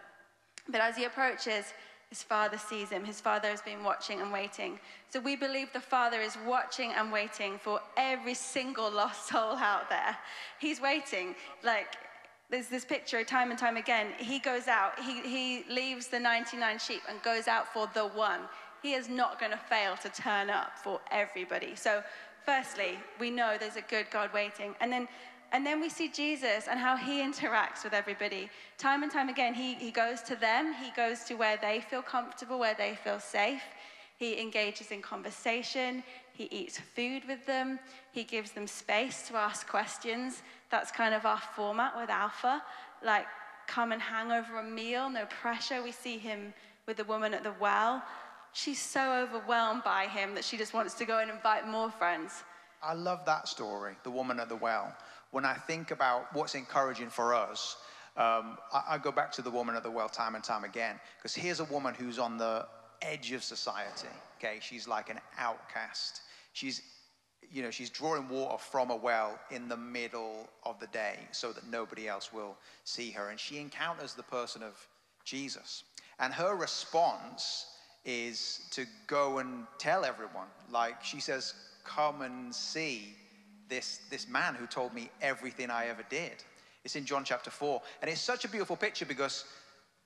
But 0.67 0.81
as 0.81 0.97
he 0.97 1.05
approaches, 1.05 1.75
his 2.09 2.23
father 2.23 2.57
sees 2.57 2.89
him. 2.89 3.05
His 3.05 3.21
father 3.21 3.49
has 3.49 3.61
been 3.61 3.85
watching 3.85 4.23
and 4.23 4.33
waiting. 4.33 4.81
So 5.11 5.21
we 5.21 5.37
believe 5.37 5.75
the 5.75 5.81
father 5.81 6.23
is 6.23 6.39
watching 6.47 6.93
and 6.93 7.13
waiting 7.13 7.59
for 7.59 7.81
every 7.99 8.33
single 8.33 8.91
lost 8.91 9.29
soul 9.29 9.57
out 9.57 9.91
there. 9.91 10.17
He's 10.59 10.81
waiting. 10.81 11.35
Like, 11.63 11.89
there's 12.51 12.69
this 12.69 12.85
picture 12.85 13.25
time 13.25 13.51
and 13.51 13.59
time 13.59 13.77
again. 13.77 14.09
He 14.19 14.39
goes 14.39 14.69
out, 14.69 14.99
he, 15.01 15.21
he 15.23 15.65
leaves 15.73 16.09
the 16.09 16.21
99 16.21 16.79
sheep 16.79 17.03
and 17.09 17.21
goes 17.23 17.49
out 17.49 17.73
for 17.73 17.89
the 17.95 18.07
one. 18.07 18.41
He 18.83 18.93
is 18.93 19.09
not 19.09 19.41
going 19.41 19.53
to 19.53 19.59
fail 19.59 19.97
to 20.03 20.09
turn 20.11 20.51
up 20.51 20.79
for 20.79 21.01
everybody. 21.11 21.75
So, 21.75 22.03
firstly, 22.45 22.99
we 23.19 23.31
know 23.31 23.57
there's 23.59 23.77
a 23.77 23.83
good 23.83 24.07
God 24.11 24.31
waiting. 24.35 24.75
And 24.81 24.93
then 24.93 25.09
and 25.55 25.65
then 25.65 25.81
we 25.81 25.89
see 25.89 26.09
Jesus 26.09 26.67
and 26.69 26.81
how 26.81 26.97
he 26.97 27.23
interacts 27.23 27.85
with 27.85 27.93
everybody. 27.93 28.51
Time 28.77 29.05
and 29.05 29.13
time 29.13 29.29
again, 29.29 29.55
he, 29.55 29.75
he 29.75 29.93
goes 29.93 30.21
to 30.23 30.35
them, 30.35 30.75
he 30.75 30.91
goes 30.97 31.23
to 31.25 31.35
where 31.37 31.57
they 31.57 31.81
feel 31.81 32.03
comfortable, 32.03 32.59
where 32.59 32.75
they 32.75 32.97
feel 32.97 33.21
safe. 33.21 33.63
He 34.25 34.41
engages 34.41 34.91
in 34.91 35.03
conversation, 35.03 36.03
he 36.33 36.45
eats 36.45 36.79
food 36.79 37.25
with 37.29 37.45
them, 37.45 37.79
he 38.11 38.25
gives 38.25 38.53
them 38.53 38.67
space 38.67 39.29
to 39.29 39.37
ask 39.37 39.69
questions. 39.69 40.43
That's 40.71 40.91
kind 40.91 41.15
of 41.15 41.27
our 41.27 41.43
format 41.55 41.95
with 41.95 42.09
Alpha. 42.09 42.63
Like, 43.05 43.27
come 43.67 43.93
and 43.93 44.01
hang 44.01 44.33
over 44.33 44.61
a 44.61 44.63
meal, 44.63 45.11
no 45.11 45.27
pressure. 45.27 45.83
We 45.83 45.93
see 45.93 46.17
him 46.17 46.55
with 46.87 46.97
the 46.97 47.05
woman 47.05 47.35
at 47.35 47.45
the 47.45 47.53
well. 47.61 48.03
She's 48.55 48.81
so 48.81 49.13
overwhelmed 49.13 49.85
by 49.85 50.07
him 50.07 50.35
that 50.37 50.45
she 50.45 50.57
just 50.57 50.73
wants 50.73 50.95
to 50.95 51.05
go 51.05 51.19
and 51.19 51.31
invite 51.31 51.69
more 51.69 51.91
friends. 51.91 52.45
I 52.83 52.95
love 52.95 53.27
that 53.27 53.47
story, 53.47 53.93
the 54.05 54.11
woman 54.11 54.41
at 54.41 54.49
the 54.49 54.57
well. 54.57 54.97
When 55.33 55.45
I 55.45 55.53
think 55.53 55.91
about 55.91 56.35
what's 56.35 56.55
encouraging 56.55 57.11
for 57.11 57.35
us, 57.35 57.77
um, 58.17 58.57
I, 58.73 58.85
I 58.93 58.99
go 58.99 59.13
back 59.13 59.33
to 59.33 59.43
the 59.43 59.51
woman 59.51 59.77
at 59.77 59.83
the 59.83 59.91
well 59.91 60.09
time 60.09 60.35
and 60.35 60.43
time 60.43 60.65
again, 60.65 60.99
because 61.19 61.35
here's 61.35 61.61
a 61.61 61.65
woman 61.65 61.93
who's 61.93 62.19
on 62.19 62.39
the 62.39 62.67
edge 63.05 63.33
of 63.33 63.43
society. 63.43 64.09
Okay, 64.39 64.59
she's 64.61 64.89
like 64.89 65.11
an 65.11 65.21
outcast. 65.39 66.23
She's, 66.53 66.83
you 67.51 67.63
know, 67.63 67.71
she's 67.71 67.91
drawing 67.91 68.29
water 68.29 68.59
from 68.59 68.91
a 68.91 68.97
well 68.97 69.39
in 69.51 69.69
the 69.69 69.77
middle 69.77 70.49
of 70.65 70.79
the 70.81 70.87
day 70.89 71.19
so 71.33 71.53
that 71.53 71.67
nobody 71.71 72.09
else 72.09 72.33
will 72.33 72.57
see 72.85 73.11
her, 73.11 73.31
and 73.31 73.39
she 73.39 73.59
encounters 73.59 74.15
the 74.15 74.23
person 74.23 74.63
of 74.63 74.75
Jesus, 75.25 75.85
and 76.19 76.33
her 76.33 76.55
response 76.55 77.67
is 78.05 78.61
to 78.71 78.85
go 79.07 79.39
and 79.39 79.67
tell 79.79 80.05
everyone. 80.05 80.49
Like 80.71 81.03
she 81.03 81.21
says, 81.21 81.55
"Come 81.85 82.23
and 82.23 82.55
see." 82.55 83.15
this, 83.69 84.01
this 84.11 84.29
man 84.29 84.55
who 84.55 84.67
told 84.67 84.95
me 84.95 85.11
everything 85.21 85.71
I 85.71 85.87
ever 85.87 86.05
did. 86.09 86.33
It's 86.85 86.97
in 86.97 87.05
John 87.05 87.25
chapter 87.25 87.51
4. 87.51 87.81
And 88.03 88.11
it's 88.11 88.21
such 88.21 88.45
a 88.45 88.49
beautiful 88.49 88.77
picture 88.77 89.07
because 89.07 89.45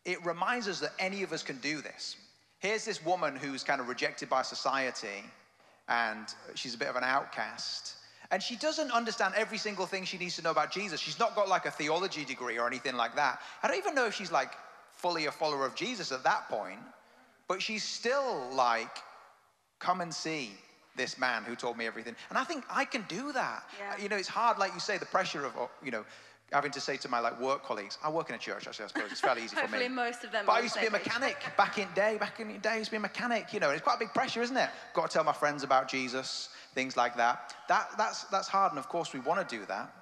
it 0.04 0.24
reminds 0.24 0.68
us 0.68 0.80
that 0.80 0.92
any 0.98 1.22
of 1.22 1.32
us 1.32 1.42
can 1.42 1.58
do 1.58 1.80
this. 1.80 2.16
Here's 2.58 2.84
this 2.84 3.04
woman 3.04 3.36
who's 3.36 3.62
kind 3.62 3.80
of 3.80 3.88
rejected 3.88 4.28
by 4.28 4.42
society 4.42 5.24
and 5.88 6.26
she's 6.54 6.74
a 6.74 6.78
bit 6.78 6.88
of 6.88 6.96
an 6.96 7.04
outcast. 7.04 7.94
And 8.30 8.42
she 8.42 8.56
doesn't 8.56 8.90
understand 8.90 9.34
every 9.36 9.58
single 9.58 9.86
thing 9.86 10.04
she 10.04 10.18
needs 10.18 10.36
to 10.36 10.42
know 10.42 10.50
about 10.50 10.70
Jesus. 10.70 11.00
She's 11.00 11.18
not 11.18 11.34
got 11.34 11.48
like 11.48 11.64
a 11.66 11.70
theology 11.70 12.24
degree 12.24 12.58
or 12.58 12.66
anything 12.66 12.96
like 12.96 13.16
that. 13.16 13.40
I 13.62 13.68
don't 13.68 13.78
even 13.78 13.94
know 13.94 14.06
if 14.06 14.14
she's 14.14 14.32
like 14.32 14.52
fully 14.92 15.26
a 15.26 15.32
follower 15.32 15.64
of 15.64 15.74
Jesus 15.74 16.12
at 16.12 16.24
that 16.24 16.48
point. 16.48 16.80
But 17.46 17.62
she's 17.62 17.82
still 17.82 18.50
like, 18.52 18.98
come 19.78 20.02
and 20.02 20.12
see 20.12 20.52
this 20.98 21.18
man 21.18 21.44
who 21.44 21.56
told 21.56 21.78
me 21.78 21.86
everything. 21.86 22.14
And 22.28 22.36
I 22.36 22.44
think 22.44 22.64
I 22.68 22.84
can 22.84 23.04
do 23.08 23.32
that. 23.32 23.64
Yeah. 23.78 24.02
You 24.02 24.10
know, 24.10 24.16
it's 24.16 24.28
hard, 24.28 24.58
like 24.58 24.74
you 24.74 24.80
say, 24.80 24.98
the 24.98 25.06
pressure 25.06 25.46
of, 25.46 25.52
you 25.82 25.90
know, 25.90 26.04
having 26.52 26.70
to 26.72 26.80
say 26.80 26.96
to 26.96 27.08
my 27.08 27.20
like 27.20 27.38
work 27.40 27.64
colleagues, 27.64 27.98
I 28.02 28.10
work 28.10 28.28
in 28.28 28.34
a 28.34 28.38
church, 28.38 28.66
actually, 28.66 28.86
I 28.86 28.88
suppose 28.88 29.12
it's 29.12 29.20
fairly 29.20 29.44
easy 29.44 29.54
for 29.54 29.62
me. 29.62 29.68
Hopefully 29.68 29.88
most 29.88 30.24
of 30.24 30.32
them 30.32 30.44
But 30.46 30.52
I 30.52 30.60
used 30.60 30.74
to 30.74 30.80
be 30.80 30.86
a 30.86 30.90
mechanic 30.90 31.36
back 31.56 31.78
in 31.78 31.88
day, 31.94 32.16
back 32.18 32.40
in 32.40 32.48
the 32.48 32.58
day, 32.58 32.70
I 32.70 32.76
used 32.76 32.86
to 32.86 32.92
be 32.92 32.96
a 32.96 33.00
mechanic, 33.00 33.52
you 33.52 33.60
know, 33.60 33.68
and 33.68 33.76
it's 33.76 33.84
quite 33.84 33.96
a 33.96 33.98
big 33.98 34.12
pressure, 34.12 34.42
isn't 34.42 34.56
it? 34.56 34.70
Got 34.94 35.10
to 35.10 35.14
tell 35.14 35.24
my 35.24 35.32
friends 35.32 35.62
about 35.62 35.88
Jesus, 35.88 36.50
things 36.74 36.96
like 36.96 37.16
that. 37.16 37.54
That 37.68 37.90
that's 37.96 38.24
that's 38.24 38.48
hard, 38.48 38.72
and 38.72 38.78
of 38.78 38.88
course 38.88 39.12
we 39.12 39.20
want 39.20 39.46
to 39.46 39.56
do 39.56 39.64
that. 39.66 39.92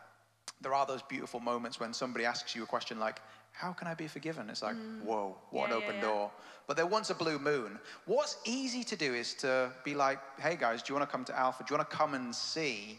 There 0.60 0.72
are 0.72 0.86
those 0.86 1.02
beautiful 1.02 1.40
moments 1.40 1.78
when 1.78 1.92
somebody 1.92 2.24
asks 2.24 2.54
you 2.56 2.62
a 2.62 2.66
question 2.66 2.98
like, 2.98 3.20
How 3.56 3.72
can 3.72 3.88
I 3.88 3.94
be 3.94 4.06
forgiven? 4.06 4.50
It's 4.50 4.62
like, 4.62 4.76
whoa, 5.02 5.34
what 5.50 5.68
Mm. 5.68 5.70
Yeah, 5.70 5.76
an 5.76 5.82
open 5.82 5.94
yeah. 5.96 6.02
door. 6.02 6.30
But 6.66 6.76
there 6.76 6.86
once 6.86 7.08
a 7.10 7.14
blue 7.14 7.38
moon. 7.38 7.78
What's 8.04 8.36
easy 8.44 8.84
to 8.84 8.96
do 8.96 9.14
is 9.14 9.32
to 9.34 9.72
be 9.82 9.94
like, 9.94 10.18
hey 10.38 10.56
guys, 10.56 10.82
do 10.82 10.92
you 10.92 10.98
want 10.98 11.08
to 11.08 11.12
come 11.12 11.24
to 11.24 11.38
Alpha? 11.38 11.64
Do 11.64 11.72
you 11.72 11.78
want 11.78 11.88
to 11.90 11.96
come 11.96 12.12
and 12.14 12.34
see 12.34 12.98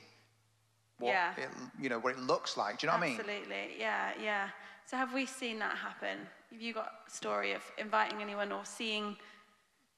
what 0.98 1.14
Yeah. 1.14 1.34
it, 1.38 1.50
you 1.80 1.90
know, 1.90 2.00
what 2.00 2.14
it 2.16 2.20
looks 2.20 2.58
like? 2.58 2.80
Do 2.80 2.88
you 2.88 2.92
know 2.92 2.98
what 2.98 3.04
I 3.06 3.10
mean? 3.10 3.20
Absolutely, 3.20 3.76
yeah, 3.78 4.14
yeah. 4.20 4.50
So 4.86 4.98
have 4.98 5.14
we 5.14 5.26
seen 5.28 5.60
that 5.60 5.78
happen? 5.78 6.18
Have 6.52 6.62
you 6.62 6.74
got 6.74 6.92
a 7.08 7.12
story 7.12 7.52
of 7.54 7.62
inviting 7.78 8.22
anyone 8.22 8.52
or 8.52 8.66
seeing 8.66 9.16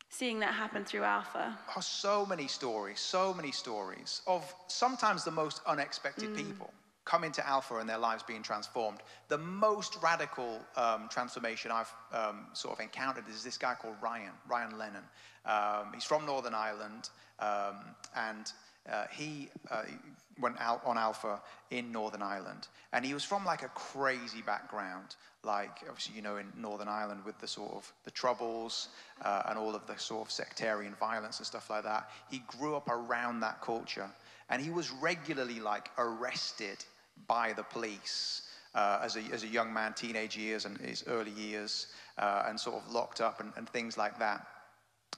seeing 0.09 0.39
that 0.39 0.53
happen 0.55 0.83
through 0.83 1.03
Alpha? 1.03 1.57
Oh, 1.77 1.79
so 1.81 2.25
many 2.25 2.47
stories, 2.47 2.99
so 2.99 3.33
many 3.33 3.51
stories 3.51 4.21
of 4.25 4.41
sometimes 4.67 5.23
the 5.23 5.31
most 5.31 5.63
Mm. 5.63 5.71
unexpected 5.73 6.33
people 6.35 6.73
come 7.09 7.23
into 7.23 7.45
Alpha 7.47 7.77
and 7.77 7.89
their 7.89 7.97
lives 7.97 8.21
being 8.21 8.43
transformed. 8.43 8.99
The 9.29 9.37
most 9.39 9.97
radical 10.03 10.59
um, 10.77 11.09
transformation 11.09 11.71
I've 11.71 11.91
um, 12.13 12.45
sort 12.53 12.75
of 12.75 12.79
encountered 12.81 13.23
is 13.27 13.43
this 13.43 13.57
guy 13.57 13.73
called 13.73 13.95
Ryan, 13.99 14.31
Ryan 14.47 14.77
Lennon. 14.77 15.03
Um, 15.43 15.91
he's 15.93 16.03
from 16.03 16.27
Northern 16.27 16.53
Ireland, 16.53 17.09
um, 17.39 17.77
and 18.15 18.51
uh, 18.91 19.05
he, 19.11 19.49
uh, 19.71 19.83
went 20.39 20.55
out 20.59 20.81
on 20.85 20.97
Alpha 20.97 21.41
in 21.71 21.91
Northern 21.91 22.21
Ireland, 22.21 22.67
and 22.93 23.03
he 23.03 23.13
was 23.13 23.23
from 23.23 23.43
like 23.43 23.63
a 23.63 23.67
crazy 23.69 24.41
background, 24.41 25.15
like 25.43 25.79
obviously 25.87 26.15
you 26.15 26.21
know 26.21 26.37
in 26.37 26.45
Northern 26.55 26.87
Ireland 26.87 27.21
with 27.25 27.37
the 27.39 27.47
sort 27.47 27.73
of 27.73 27.91
the 28.05 28.11
troubles 28.11 28.89
uh, 29.23 29.43
and 29.47 29.57
all 29.57 29.75
of 29.75 29.85
the 29.87 29.97
sort 29.97 30.27
of 30.27 30.31
sectarian 30.31 30.93
violence 30.99 31.39
and 31.39 31.47
stuff 31.47 31.69
like 31.69 31.83
that. 31.83 32.09
He 32.29 32.41
grew 32.47 32.75
up 32.75 32.87
around 32.87 33.41
that 33.41 33.61
culture, 33.61 34.09
and 34.49 34.61
he 34.61 34.69
was 34.69 34.91
regularly 34.91 35.59
like 35.59 35.89
arrested 35.97 36.85
by 37.27 37.53
the 37.53 37.63
police 37.63 38.43
uh, 38.75 38.99
as, 39.03 39.15
a, 39.15 39.21
as 39.33 39.43
a 39.43 39.47
young 39.47 39.73
man, 39.73 39.93
teenage 39.93 40.37
years 40.37 40.65
and 40.65 40.77
his 40.77 41.03
early 41.07 41.31
years, 41.31 41.87
uh, 42.17 42.43
and 42.47 42.59
sort 42.59 42.75
of 42.83 42.91
locked 42.91 43.21
up 43.21 43.39
and, 43.39 43.51
and 43.57 43.67
things 43.69 43.97
like 43.97 44.17
that. 44.19 44.45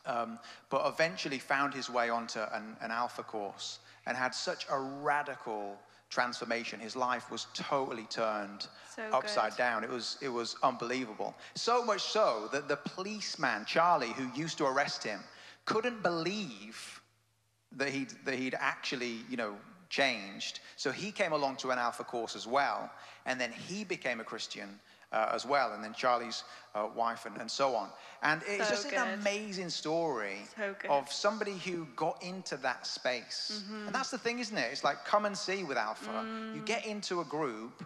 Um, 0.06 0.40
but 0.70 0.88
eventually 0.88 1.38
found 1.38 1.74
his 1.74 1.90
way 1.90 2.10
onto 2.10 2.40
an, 2.40 2.76
an 2.82 2.92
alpha 2.92 3.24
course 3.24 3.80
and 4.08 4.18
had 4.18 4.34
such 4.34 4.66
a 4.72 4.80
radical 4.80 5.78
transformation. 6.10 6.80
His 6.80 6.96
life 6.96 7.30
was 7.30 7.48
totally 7.54 8.06
turned 8.10 8.68
So 8.96 9.04
upside 9.14 9.52
good. 9.52 9.58
down. 9.58 9.84
It 9.84 9.90
was, 9.90 10.18
it 10.22 10.30
was 10.30 10.56
unbelievable. 10.64 11.36
So 11.56 11.86
much 11.86 12.02
so 12.02 12.50
that 12.52 12.68
the 12.68 12.78
policeman, 12.78 13.66
Charlie, 13.66 14.14
who 14.14 14.30
used 14.40 14.58
to 14.58 14.66
arrest 14.66 15.04
him, 15.04 15.20
couldn't 15.66 16.02
believe 16.02 17.02
that 17.74 17.90
he'd, 17.90 18.12
that 18.26 18.36
he'd 18.36 18.56
actually, 18.60 19.20
you 19.30 19.38
know, 19.38 19.56
changed. 19.92 20.62
So 20.78 20.90
he 20.92 21.12
came 21.12 21.34
along 21.34 21.58
to 21.58 21.70
an 21.70 21.78
alpha 21.78 22.04
course 22.04 22.36
as 22.36 22.48
well, 22.48 22.90
and 23.28 23.40
then 23.40 23.52
he 23.52 23.84
became 23.84 24.20
a 24.20 24.24
Christian 24.24 24.80
uh, 25.12 25.30
as 25.34 25.46
well, 25.46 25.74
and 25.74 25.84
then 25.84 25.94
Charlie's 25.94 26.44
uh, 26.74 26.88
wife, 26.96 27.26
and, 27.26 27.38
and 27.38 27.52
so 27.52 27.76
on. 27.76 27.90
And 28.24 28.42
it's 28.48 28.70
So 28.70 28.76
just 28.76 28.94
an 28.94 29.20
amazing 29.20 29.70
story 29.70 30.38
So 30.56 30.74
of 30.90 31.12
somebody 31.12 31.58
who 31.58 31.86
got 31.98 32.24
into 32.24 32.56
that 32.58 32.88
space. 32.88 33.62
Mm-hmm. 33.66 33.88
And 33.88 33.94
that's 33.96 34.10
the 34.10 34.18
thing, 34.18 34.40
isn't 34.40 34.58
it? 34.58 34.70
It's 34.72 34.84
like 34.86 35.04
come 35.06 35.26
and 35.26 35.38
see 35.38 35.64
with 35.66 35.78
Alpha. 35.78 36.10
Mm. 36.10 36.56
You 36.56 36.62
get 36.62 36.86
into 36.86 37.22
a 37.22 37.26
group. 37.26 37.84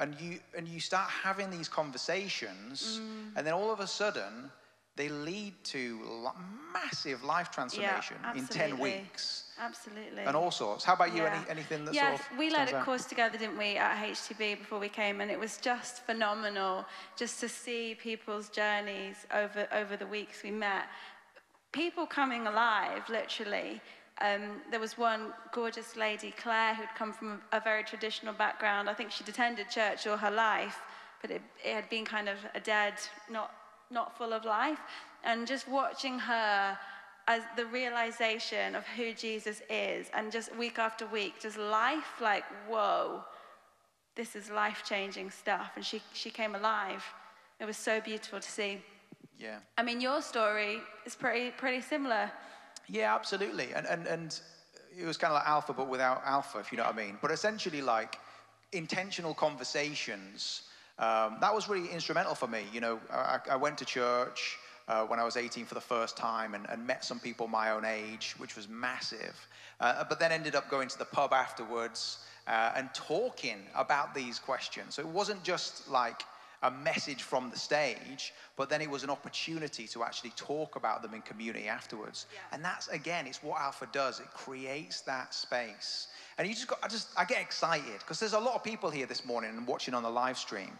And 0.00 0.14
you, 0.20 0.38
and 0.56 0.68
you 0.68 0.78
start 0.78 1.10
having 1.10 1.50
these 1.50 1.68
conversations, 1.68 3.00
Mm. 3.00 3.36
and 3.36 3.44
then 3.44 3.52
all 3.52 3.72
of 3.72 3.80
a 3.80 3.86
sudden, 3.88 4.48
they 4.94 5.08
lead 5.08 5.54
to 5.64 5.98
massive 6.72 7.24
life 7.24 7.50
transformation 7.50 8.16
in 8.36 8.46
10 8.46 8.78
weeks 8.78 9.47
Absolutely. 9.60 10.22
and 10.24 10.36
all 10.36 10.50
sorts. 10.50 10.84
How 10.84 10.94
about 10.94 11.14
you? 11.14 11.22
Yeah. 11.22 11.42
Any, 11.48 11.60
anything 11.60 11.84
that 11.84 11.94
yes, 11.94 12.20
sort 12.20 12.32
of 12.32 12.38
we 12.38 12.50
led 12.50 12.70
a 12.70 12.76
out? 12.76 12.84
course 12.84 13.04
together, 13.04 13.38
didn't 13.38 13.58
we, 13.58 13.76
at 13.76 13.96
HTB 13.96 14.58
before 14.58 14.78
we 14.78 14.88
came, 14.88 15.20
and 15.20 15.30
it 15.30 15.38
was 15.38 15.58
just 15.58 16.04
phenomenal 16.06 16.84
just 17.16 17.40
to 17.40 17.48
see 17.48 17.96
people's 18.00 18.48
journeys 18.48 19.26
over 19.34 19.66
over 19.72 19.96
the 19.96 20.06
weeks 20.06 20.42
we 20.42 20.50
met. 20.50 20.84
People 21.72 22.06
coming 22.06 22.46
alive, 22.46 23.02
literally. 23.08 23.80
Um, 24.20 24.62
there 24.70 24.80
was 24.80 24.98
one 24.98 25.32
gorgeous 25.52 25.96
lady, 25.96 26.34
Claire, 26.36 26.74
who'd 26.74 26.88
come 26.96 27.12
from 27.12 27.40
a 27.52 27.60
very 27.60 27.84
traditional 27.84 28.34
background. 28.34 28.90
I 28.90 28.94
think 28.94 29.12
she'd 29.12 29.28
attended 29.28 29.70
church 29.70 30.06
all 30.08 30.16
her 30.16 30.30
life, 30.30 30.80
but 31.22 31.30
it, 31.30 31.42
it 31.64 31.72
had 31.72 31.88
been 31.88 32.04
kind 32.04 32.28
of 32.28 32.38
a 32.54 32.60
dead, 32.60 32.94
not 33.30 33.52
not 33.90 34.16
full 34.16 34.32
of 34.32 34.44
life. 34.44 34.78
And 35.24 35.46
just 35.46 35.68
watching 35.68 36.18
her 36.18 36.78
as 37.28 37.42
the 37.56 37.66
realization 37.66 38.74
of 38.74 38.84
who 38.96 39.12
Jesus 39.12 39.60
is, 39.68 40.10
and 40.14 40.32
just 40.32 40.56
week 40.56 40.78
after 40.78 41.06
week, 41.06 41.34
just 41.40 41.58
life 41.58 42.20
like, 42.22 42.44
whoa, 42.66 43.22
this 44.16 44.34
is 44.34 44.50
life 44.50 44.82
changing 44.84 45.30
stuff. 45.30 45.72
And 45.76 45.84
she, 45.84 46.00
she 46.14 46.30
came 46.30 46.54
alive. 46.54 47.04
It 47.60 47.66
was 47.66 47.76
so 47.76 48.00
beautiful 48.00 48.40
to 48.40 48.50
see. 48.50 48.82
Yeah. 49.38 49.58
I 49.76 49.82
mean, 49.82 50.00
your 50.00 50.22
story 50.22 50.78
is 51.04 51.14
pretty, 51.14 51.50
pretty 51.50 51.82
similar. 51.82 52.30
Yeah, 52.88 53.14
absolutely. 53.14 53.68
And, 53.76 53.86
and, 53.86 54.06
and 54.06 54.40
it 54.98 55.04
was 55.04 55.18
kind 55.18 55.32
of 55.32 55.36
like 55.40 55.46
alpha, 55.46 55.74
but 55.74 55.88
without 55.88 56.22
alpha, 56.24 56.58
if 56.60 56.72
you 56.72 56.78
know 56.78 56.84
what 56.84 56.94
I 56.94 56.96
mean. 56.96 57.18
But 57.20 57.30
essentially, 57.30 57.82
like 57.82 58.18
intentional 58.72 59.34
conversations, 59.34 60.62
um, 60.98 61.36
that 61.42 61.54
was 61.54 61.68
really 61.68 61.90
instrumental 61.90 62.34
for 62.34 62.48
me. 62.48 62.62
You 62.72 62.80
know, 62.80 63.00
I, 63.12 63.38
I 63.50 63.56
went 63.56 63.76
to 63.78 63.84
church 63.84 64.56
uh, 64.88 65.04
when 65.04 65.20
I 65.20 65.24
was 65.24 65.36
18 65.36 65.64
for 65.66 65.74
the 65.74 65.80
first 65.80 66.16
time 66.16 66.54
and, 66.54 66.66
and 66.68 66.86
met 66.86 67.04
some 67.04 67.20
people 67.20 67.46
my 67.46 67.70
own 67.70 67.84
age, 67.84 68.34
which 68.38 68.56
was 68.56 68.68
massive. 68.68 69.36
Uh, 69.80 70.04
but 70.08 70.18
then 70.18 70.32
ended 70.32 70.56
up 70.56 70.68
going 70.68 70.88
to 70.88 70.98
the 70.98 71.04
pub 71.04 71.32
afterwards 71.32 72.24
uh, 72.46 72.72
and 72.74 72.92
talking 72.94 73.58
about 73.76 74.14
these 74.14 74.38
questions. 74.38 74.94
So 74.94 75.02
it 75.02 75.08
wasn't 75.08 75.42
just 75.44 75.88
like, 75.88 76.22
a 76.62 76.70
message 76.70 77.22
from 77.22 77.50
the 77.50 77.58
stage, 77.58 78.34
but 78.56 78.68
then 78.68 78.80
it 78.80 78.90
was 78.90 79.04
an 79.04 79.10
opportunity 79.10 79.86
to 79.86 80.02
actually 80.02 80.30
talk 80.30 80.74
about 80.74 81.02
them 81.02 81.14
in 81.14 81.22
community 81.22 81.68
afterwards. 81.68 82.26
And 82.52 82.64
that's 82.64 82.88
again, 82.88 83.26
it's 83.26 83.42
what 83.42 83.60
Alpha 83.60 83.88
does. 83.92 84.18
It 84.18 84.30
creates 84.34 85.02
that 85.02 85.34
space. 85.34 86.08
And 86.36 86.48
you 86.48 86.54
just 86.54 86.66
got, 86.66 86.78
I 86.82 86.88
just, 86.88 87.08
I 87.16 87.24
get 87.24 87.40
excited 87.40 87.98
because 88.00 88.18
there's 88.18 88.32
a 88.32 88.40
lot 88.40 88.56
of 88.56 88.64
people 88.64 88.90
here 88.90 89.06
this 89.06 89.24
morning 89.24 89.50
and 89.56 89.66
watching 89.66 89.94
on 89.94 90.02
the 90.02 90.10
live 90.10 90.38
stream. 90.38 90.76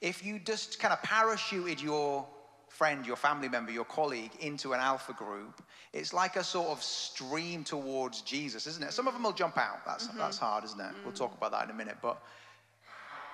If 0.00 0.24
you 0.24 0.38
just 0.40 0.80
kind 0.80 0.92
of 0.92 1.00
parachuted 1.02 1.80
your 1.82 2.26
friend, 2.70 3.06
your 3.06 3.16
family 3.16 3.48
member, 3.48 3.72
your 3.72 3.84
colleague 3.84 4.30
into 4.40 4.72
an 4.72 4.80
Alpha 4.80 5.12
group, 5.12 5.62
it's 5.92 6.14
like 6.14 6.36
a 6.36 6.44
sort 6.44 6.68
of 6.68 6.82
stream 6.82 7.64
towards 7.64 8.22
Jesus, 8.22 8.66
isn't 8.66 8.82
it? 8.82 8.92
Some 8.92 9.06
of 9.06 9.12
them 9.12 9.24
will 9.24 9.32
jump 9.32 9.58
out. 9.58 9.84
That's, 9.84 10.06
mm-hmm. 10.06 10.18
that's 10.18 10.38
hard, 10.38 10.64
isn't 10.64 10.80
it? 10.80 10.92
We'll 11.04 11.12
talk 11.12 11.36
about 11.36 11.50
that 11.50 11.64
in 11.64 11.70
a 11.70 11.74
minute. 11.74 11.96
But 12.00 12.22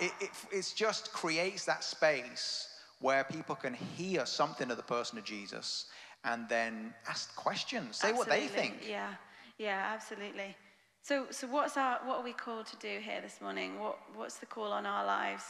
it, 0.01 0.11
it 0.21 0.31
it's 0.51 0.73
just 0.73 1.13
creates 1.13 1.65
that 1.67 1.85
space 1.85 2.69
where 3.01 3.25
people 3.25 3.55
can 3.55 3.75
hear 3.75 4.25
something 4.25 4.71
of 4.71 4.79
the 4.79 4.83
person 4.83 5.19
of 5.19 5.25
Jesus 5.25 5.87
and 6.25 6.49
then 6.49 6.95
ask 7.09 7.37
questions, 7.37 7.97
say 7.97 8.13
what 8.13 8.29
they 8.29 8.47
think. 8.47 8.79
Yeah, 8.89 9.11
yeah, 9.59 9.93
absolutely. 9.93 10.57
So, 11.03 11.27
so 11.31 11.47
what's 11.47 11.77
our, 11.77 12.01
what 12.05 12.19
are 12.19 12.25
we 12.25 12.33
called 12.33 12.67
to 12.67 12.77
do 12.77 12.99
here 13.01 13.21
this 13.21 13.41
morning? 13.41 13.79
What, 13.79 13.99
what's 14.15 14.39
the 14.39 14.47
call 14.47 14.73
on 14.73 14.87
our 14.87 15.07
lives? 15.07 15.45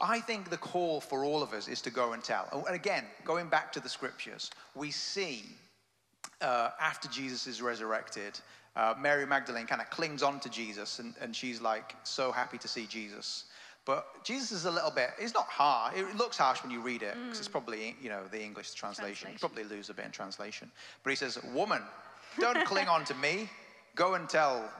I 0.00 0.20
think 0.20 0.50
the 0.50 0.56
call 0.56 1.00
for 1.00 1.24
all 1.24 1.42
of 1.42 1.52
us 1.52 1.68
is 1.68 1.80
to 1.82 1.90
go 1.90 2.12
and 2.12 2.22
tell. 2.24 2.64
And 2.66 2.74
again, 2.74 3.04
going 3.24 3.48
back 3.48 3.72
to 3.72 3.80
the 3.80 3.88
scriptures, 3.88 4.50
we 4.74 4.90
see 4.90 5.44
uh, 6.40 6.70
after 6.80 7.08
Jesus 7.08 7.46
is 7.46 7.60
resurrected, 7.60 8.38
uh, 8.76 8.94
Mary 8.98 9.26
Magdalene 9.26 9.66
kind 9.66 9.80
of 9.80 9.90
clings 9.90 10.22
on 10.22 10.40
to 10.40 10.48
Jesus 10.48 10.98
and, 11.00 11.14
and 11.20 11.34
she's 11.34 11.60
like 11.60 11.94
so 12.04 12.32
happy 12.32 12.58
to 12.58 12.68
see 12.68 12.86
Jesus. 12.86 13.44
But 13.84 14.06
Jesus 14.24 14.52
is 14.52 14.64
a 14.66 14.70
little 14.70 14.90
bit, 14.90 15.10
it's 15.18 15.34
not 15.34 15.46
hard. 15.46 15.96
It 15.96 16.14
looks 16.16 16.36
harsh 16.36 16.62
when 16.62 16.70
you 16.70 16.80
read 16.80 17.02
it 17.02 17.14
because 17.24 17.38
it's 17.38 17.48
probably, 17.48 17.96
you 18.00 18.08
know, 18.08 18.22
the 18.30 18.40
English 18.40 18.72
translation. 18.74 19.30
You 19.32 19.38
Translation. 19.38 19.38
probably 19.40 19.76
lose 19.76 19.90
a 19.90 19.94
bit 19.94 20.04
in 20.04 20.10
translation. 20.12 20.70
But 21.02 21.10
he 21.10 21.16
says, 21.16 21.38
Woman, 21.54 21.82
don't 22.38 22.64
cling 22.66 22.88
on 22.88 23.04
to 23.06 23.14
me. 23.14 23.48
Go 23.96 24.14
and 24.14 24.28
tell 24.28 24.70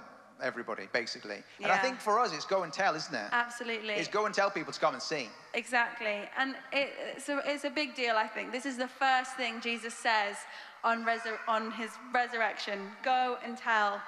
everybody, 0.42 0.88
basically. 0.92 1.42
And 1.62 1.70
I 1.70 1.78
think 1.78 2.00
for 2.00 2.18
us, 2.18 2.34
it's 2.34 2.44
go 2.44 2.62
and 2.62 2.72
tell, 2.72 2.94
isn't 2.94 3.14
it? 3.14 3.28
Absolutely. 3.32 3.94
It's 3.94 4.08
go 4.08 4.26
and 4.26 4.34
tell 4.34 4.50
people 4.50 4.72
to 4.72 4.80
come 4.80 4.94
and 4.94 5.02
see. 5.02 5.28
Exactly. 5.54 6.20
And 6.38 6.54
it, 6.72 7.22
so 7.22 7.40
it's 7.44 7.64
a 7.64 7.70
big 7.70 7.94
deal, 7.94 8.16
I 8.16 8.26
think. 8.26 8.52
This 8.52 8.66
is 8.66 8.76
the 8.76 8.88
first 8.88 9.36
thing 9.36 9.60
Jesus 9.60 9.94
says 9.94 10.36
on, 10.84 11.06
on 11.48 11.70
his 11.72 11.90
resurrection 12.14 12.78
go 13.04 13.38
and 13.44 13.56
tell. 13.56 14.00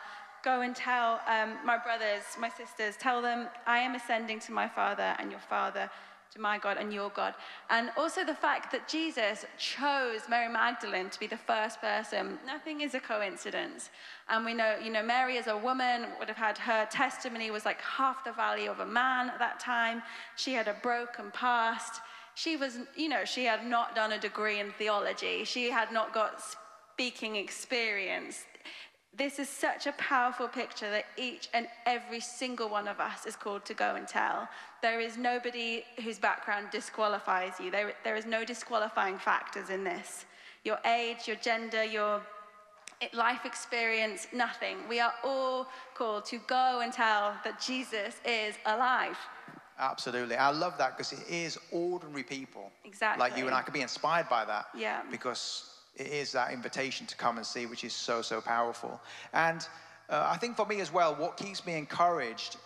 Go 0.44 0.62
and 0.62 0.74
tell 0.74 1.20
um, 1.28 1.56
my 1.64 1.78
brothers, 1.78 2.24
my 2.36 2.48
sisters, 2.48 2.96
tell 2.96 3.22
them, 3.22 3.46
I 3.64 3.78
am 3.78 3.94
ascending 3.94 4.40
to 4.40 4.52
my 4.52 4.66
Father 4.66 5.14
and 5.20 5.30
your 5.30 5.38
Father, 5.38 5.88
to 6.32 6.40
my 6.40 6.58
God 6.58 6.78
and 6.78 6.92
your 6.92 7.10
God. 7.10 7.34
And 7.68 7.90
also 7.96 8.24
the 8.24 8.34
fact 8.34 8.72
that 8.72 8.88
Jesus 8.88 9.44
chose 9.58 10.22
Mary 10.28 10.50
Magdalene 10.50 11.10
to 11.10 11.20
be 11.20 11.26
the 11.26 11.36
first 11.36 11.80
person. 11.80 12.38
Nothing 12.46 12.80
is 12.80 12.94
a 12.94 13.00
coincidence. 13.00 13.90
And 14.28 14.44
we 14.44 14.54
know, 14.54 14.76
you 14.82 14.90
know, 14.90 15.02
Mary 15.02 15.36
as 15.36 15.46
a 15.46 15.56
woman 15.56 16.06
would 16.18 16.28
have 16.28 16.36
had 16.36 16.56
her 16.58 16.86
testimony 16.90 17.50
was 17.50 17.66
like 17.66 17.80
half 17.80 18.24
the 18.24 18.32
value 18.32 18.70
of 18.70 18.80
a 18.80 18.86
man 18.86 19.28
at 19.28 19.38
that 19.38 19.60
time. 19.60 20.02
She 20.36 20.54
had 20.54 20.68
a 20.68 20.74
broken 20.82 21.30
past. 21.32 22.00
She 22.34 22.56
was, 22.56 22.78
you 22.96 23.10
know, 23.10 23.24
she 23.26 23.44
had 23.44 23.66
not 23.66 23.94
done 23.94 24.12
a 24.12 24.18
degree 24.18 24.58
in 24.58 24.72
theology. 24.72 25.44
She 25.44 25.70
had 25.70 25.92
not 25.92 26.14
got 26.14 26.42
speaking 26.94 27.36
experience 27.36 28.44
this 29.16 29.38
is 29.38 29.48
such 29.48 29.86
a 29.86 29.92
powerful 29.92 30.48
picture 30.48 30.90
that 30.90 31.04
each 31.18 31.48
and 31.52 31.68
every 31.84 32.20
single 32.20 32.68
one 32.68 32.88
of 32.88 32.98
us 32.98 33.26
is 33.26 33.36
called 33.36 33.64
to 33.66 33.74
go 33.74 33.94
and 33.94 34.08
tell. 34.08 34.48
There 34.80 35.00
is 35.00 35.18
nobody 35.18 35.84
whose 36.02 36.18
background 36.18 36.68
disqualifies 36.72 37.60
you. 37.60 37.70
There, 37.70 37.92
there 38.04 38.16
is 38.16 38.24
no 38.24 38.44
disqualifying 38.44 39.18
factors 39.18 39.68
in 39.68 39.84
this. 39.84 40.24
Your 40.64 40.78
age, 40.86 41.26
your 41.26 41.36
gender, 41.36 41.84
your 41.84 42.22
life 43.12 43.44
experience, 43.44 44.28
nothing. 44.32 44.76
We 44.88 45.00
are 45.00 45.12
all 45.22 45.66
called 45.94 46.24
to 46.26 46.38
go 46.46 46.80
and 46.82 46.92
tell 46.92 47.34
that 47.44 47.60
Jesus 47.60 48.14
is 48.24 48.54
alive. 48.64 49.18
Absolutely. 49.78 50.36
I 50.36 50.50
love 50.50 50.78
that 50.78 50.96
because 50.96 51.12
it 51.12 51.28
is 51.28 51.58
ordinary 51.70 52.22
people. 52.22 52.70
Exactly. 52.84 53.20
Like 53.20 53.36
you 53.36 53.46
and 53.46 53.54
I 53.54 53.62
could 53.62 53.74
be 53.74 53.80
inspired 53.82 54.28
by 54.28 54.44
that. 54.46 54.68
Yeah. 54.76 55.02
Because 55.10 55.81
it 55.96 56.06
is 56.06 56.32
that 56.32 56.52
invitation 56.52 57.06
to 57.06 57.16
come 57.16 57.36
and 57.36 57.46
see, 57.46 57.66
which 57.66 57.84
is 57.84 57.92
so, 57.92 58.22
so 58.22 58.40
powerful. 58.40 59.00
And 59.32 59.66
uh, 60.08 60.28
I 60.30 60.36
think 60.36 60.56
for 60.56 60.66
me 60.66 60.80
as 60.80 60.92
well, 60.92 61.14
what 61.14 61.36
keeps 61.36 61.64
me 61.66 61.74
encouraged 61.74 62.56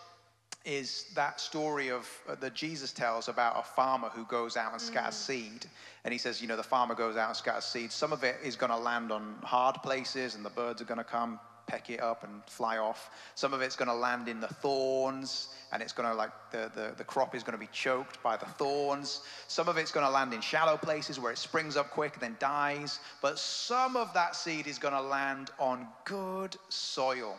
is 0.65 1.05
that 1.15 1.39
story 1.39 1.89
of 1.89 2.09
uh, 2.27 2.35
that 2.35 2.53
Jesus 2.53 2.91
tells 2.91 3.29
about 3.29 3.57
a 3.57 3.63
farmer 3.63 4.09
who 4.09 4.25
goes 4.25 4.57
out 4.57 4.73
and 4.73 4.81
scatters 4.81 5.15
mm. 5.15 5.25
seed. 5.25 5.65
And 6.03 6.11
he 6.11 6.17
says, 6.17 6.41
you 6.41 6.47
know, 6.47 6.57
the 6.57 6.63
farmer 6.63 6.93
goes 6.93 7.15
out 7.15 7.29
and 7.29 7.37
scatters 7.37 7.63
seed. 7.63 7.91
Some 7.91 8.11
of 8.11 8.23
it 8.23 8.35
is 8.43 8.57
going 8.57 8.71
to 8.71 8.77
land 8.77 9.11
on 9.11 9.35
hard 9.43 9.77
places, 9.81 10.35
and 10.35 10.43
the 10.43 10.49
birds 10.49 10.81
are 10.81 10.85
going 10.85 10.97
to 10.97 11.05
come 11.05 11.39
peck 11.67 11.89
it 11.89 12.01
up 12.01 12.23
and 12.23 12.41
fly 12.45 12.77
off. 12.77 13.11
Some 13.35 13.53
of 13.53 13.61
it's 13.61 13.75
going 13.75 13.89
to 13.89 13.93
land 13.93 14.27
in 14.27 14.39
the 14.39 14.47
thorns, 14.47 15.49
and 15.71 15.83
it's 15.83 15.93
going 15.93 16.09
to 16.09 16.15
like 16.15 16.31
the, 16.51 16.71
the, 16.73 16.93
the 16.97 17.03
crop 17.03 17.35
is 17.35 17.43
going 17.43 17.53
to 17.53 17.59
be 17.59 17.69
choked 17.71 18.21
by 18.23 18.37
the 18.37 18.45
thorns. 18.45 19.21
Some 19.47 19.67
of 19.67 19.77
it's 19.77 19.91
going 19.91 20.05
to 20.05 20.11
land 20.11 20.33
in 20.33 20.41
shallow 20.41 20.77
places 20.77 21.19
where 21.19 21.31
it 21.31 21.37
springs 21.37 21.75
up 21.77 21.91
quick 21.91 22.13
and 22.13 22.21
then 22.21 22.37
dies. 22.39 22.99
But 23.21 23.37
some 23.37 23.95
of 23.97 24.13
that 24.13 24.35
seed 24.35 24.65
is 24.65 24.79
going 24.79 24.93
to 24.93 25.01
land 25.01 25.51
on 25.59 25.87
good 26.05 26.55
soil. 26.69 27.37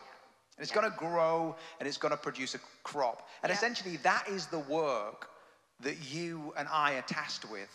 And 0.57 0.63
it's 0.63 0.71
going 0.71 0.89
to 0.89 0.95
grow 0.97 1.55
and 1.79 1.87
it's 1.87 1.97
going 1.97 2.11
to 2.11 2.17
produce 2.17 2.53
a 2.53 2.59
crop. 2.83 3.27
And 3.43 3.49
yeah. 3.49 3.55
essentially, 3.55 3.97
that 3.97 4.27
is 4.29 4.45
the 4.45 4.59
work 4.59 5.29
that 5.81 5.95
you 6.13 6.53
and 6.57 6.67
I 6.67 6.95
are 6.95 7.01
tasked 7.03 7.49
with. 7.49 7.69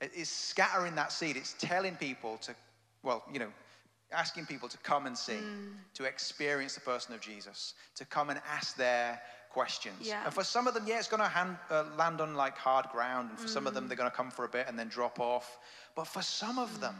It's 0.00 0.30
scattering 0.30 0.94
that 0.96 1.12
seed. 1.12 1.36
It's 1.36 1.54
telling 1.58 1.94
people 1.96 2.38
to, 2.38 2.54
well, 3.02 3.22
you 3.32 3.38
know, 3.38 3.52
asking 4.14 4.46
people 4.46 4.68
to 4.68 4.78
come 4.78 5.06
and 5.06 5.16
see, 5.16 5.34
mm. 5.34 5.72
to 5.94 6.04
experience 6.04 6.74
the 6.74 6.80
person 6.80 7.14
of 7.14 7.20
Jesus, 7.20 7.74
to 7.96 8.04
come 8.04 8.30
and 8.30 8.40
ask 8.50 8.76
their 8.76 9.20
questions. 9.50 9.96
Yeah. 10.02 10.24
And 10.24 10.34
for 10.34 10.44
some 10.44 10.66
of 10.66 10.74
them, 10.74 10.84
yeah, 10.86 10.98
it's 10.98 11.08
going 11.08 11.22
to 11.22 11.58
uh, 11.70 11.84
land 11.96 12.20
on 12.20 12.34
like 12.34 12.58
hard 12.58 12.86
ground. 12.90 13.30
And 13.30 13.38
for 13.38 13.46
mm. 13.46 13.50
some 13.50 13.66
of 13.66 13.74
them, 13.74 13.84
mm. 13.84 13.88
they're 13.88 13.96
going 13.96 14.10
to 14.10 14.16
come 14.16 14.30
for 14.30 14.44
a 14.44 14.48
bit 14.48 14.66
and 14.68 14.78
then 14.78 14.88
drop 14.88 15.20
off. 15.20 15.58
But 15.94 16.06
for 16.06 16.22
some 16.22 16.58
of 16.58 16.70
mm. 16.70 16.80
them, 16.80 16.96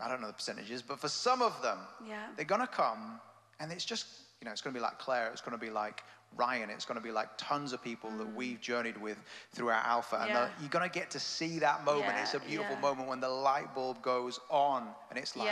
I 0.00 0.08
don't 0.08 0.20
know 0.20 0.28
the 0.28 0.32
percentages, 0.32 0.80
but 0.80 0.98
for 0.98 1.08
some 1.08 1.42
of 1.42 1.60
them, 1.60 1.78
yeah. 2.06 2.26
they're 2.36 2.44
going 2.44 2.60
to 2.60 2.66
come 2.66 3.20
and 3.60 3.72
it's 3.72 3.84
just, 3.84 4.06
you 4.40 4.44
know, 4.44 4.52
it's 4.52 4.60
going 4.60 4.72
to 4.72 4.78
be 4.78 4.82
like 4.82 4.98
Claire, 4.98 5.30
it's 5.32 5.40
going 5.40 5.58
to 5.58 5.64
be 5.64 5.70
like 5.70 6.04
Ryan, 6.36 6.70
it's 6.70 6.84
going 6.84 7.00
to 7.00 7.02
be 7.02 7.10
like 7.10 7.28
tons 7.36 7.72
of 7.72 7.82
people 7.82 8.10
mm. 8.10 8.18
that 8.18 8.34
we've 8.36 8.60
journeyed 8.60 8.96
with 8.96 9.18
throughout 9.52 9.84
Alpha. 9.84 10.18
And 10.20 10.28
yeah. 10.28 10.48
you're 10.60 10.70
going 10.70 10.88
to 10.88 10.98
get 10.98 11.10
to 11.10 11.20
see 11.20 11.58
that 11.58 11.84
moment. 11.84 12.12
Yeah. 12.14 12.22
It's 12.22 12.34
a 12.34 12.40
beautiful 12.40 12.76
moment 12.76 13.08
when 13.08 13.20
the 13.20 13.28
light 13.28 13.74
bulb 13.74 14.00
goes 14.02 14.38
on 14.48 14.86
and 15.10 15.18
it's 15.18 15.36
like, 15.36 15.48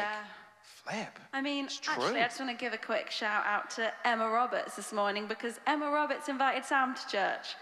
Flip. 0.66 1.18
I 1.32 1.40
mean, 1.40 1.66
actually, 1.66 2.20
I 2.20 2.24
just 2.24 2.40
want 2.40 2.50
to 2.50 2.56
give 2.56 2.72
a 2.72 2.78
quick 2.78 3.10
shout 3.10 3.44
out 3.46 3.70
to 3.70 3.92
Emma 4.04 4.28
Roberts 4.28 4.76
this 4.76 4.92
morning 4.92 5.26
because 5.26 5.60
Emma 5.66 5.90
Roberts 5.90 6.28
invited 6.28 6.64
Sam 6.64 6.94
to 6.94 7.08
church. 7.08 7.54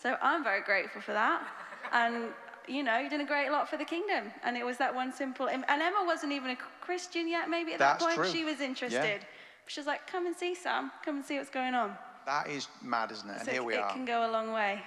So 0.00 0.16
I'm 0.20 0.44
very 0.44 0.62
grateful 0.62 1.00
for 1.00 1.12
that. 1.12 1.46
And, 1.92 2.26
you 2.66 2.82
know, 2.82 2.98
you're 2.98 3.10
doing 3.10 3.22
a 3.22 3.26
great 3.26 3.50
lot 3.50 3.68
for 3.68 3.76
the 3.76 3.84
kingdom. 3.84 4.32
And 4.44 4.56
it 4.56 4.64
was 4.64 4.76
that 4.78 4.94
one 4.94 5.12
simple. 5.12 5.48
And 5.48 5.64
Emma 5.68 6.02
wasn't 6.04 6.32
even 6.32 6.50
a 6.50 6.56
Christian 6.80 7.28
yet, 7.28 7.48
maybe 7.48 7.72
at 7.72 7.78
That's 7.78 8.04
that 8.04 8.16
point. 8.16 8.30
True. 8.30 8.38
She 8.38 8.44
was 8.44 8.60
interested. 8.60 9.20
Yeah. 9.20 9.26
She 9.66 9.80
was 9.80 9.86
like, 9.86 10.06
come 10.06 10.26
and 10.26 10.36
see 10.36 10.54
Sam. 10.54 10.90
Come 11.04 11.16
and 11.16 11.24
see 11.24 11.36
what's 11.36 11.50
going 11.50 11.74
on. 11.74 11.96
That 12.26 12.48
is 12.48 12.68
mad, 12.82 13.10
isn't 13.12 13.28
it? 13.28 13.38
So 13.38 13.40
and 13.40 13.48
here 13.50 13.62
it, 13.62 13.64
we 13.64 13.76
are. 13.76 13.88
It 13.88 13.92
can 13.92 14.04
go 14.04 14.28
a 14.28 14.30
long 14.30 14.52
way 14.52 14.82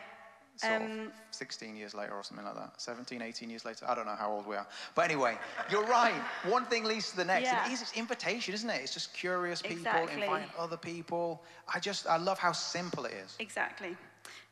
sort 0.62 0.82
um, 0.82 1.00
of 1.08 1.12
16 1.32 1.76
years 1.76 1.94
later 1.94 2.14
or 2.14 2.24
something 2.24 2.46
like 2.46 2.56
that. 2.56 2.80
17, 2.80 3.22
18 3.22 3.50
years 3.50 3.66
later. 3.66 3.86
I 3.88 3.96
don't 3.96 4.06
know 4.06 4.16
how 4.16 4.32
old 4.32 4.46
we 4.48 4.56
are. 4.56 4.68
But 4.96 5.06
anyway, 5.06 5.38
you're 5.70 5.86
right. 5.86 6.14
One 6.46 6.66
thing 6.66 6.84
leads 6.84 7.12
to 7.12 7.18
the 7.18 7.26
next. 7.26 7.46
Yeah. 7.46 7.66
it 7.66 7.72
is 7.72 7.82
it's 7.82 7.94
invitation, 7.94 8.54
isn't 8.54 8.70
it? 8.70 8.82
It's 8.82 8.94
just 8.94 9.14
curious 9.14 9.62
people 9.62 9.78
exactly. 9.78 10.22
inviting 10.22 10.50
other 10.58 10.78
people. 10.78 11.44
I 11.74 11.80
just, 11.80 12.08
I 12.08 12.18
love 12.18 12.40
how 12.40 12.52
simple 12.52 13.06
it 13.06 13.14
is. 13.14 13.36
Exactly. 13.40 13.96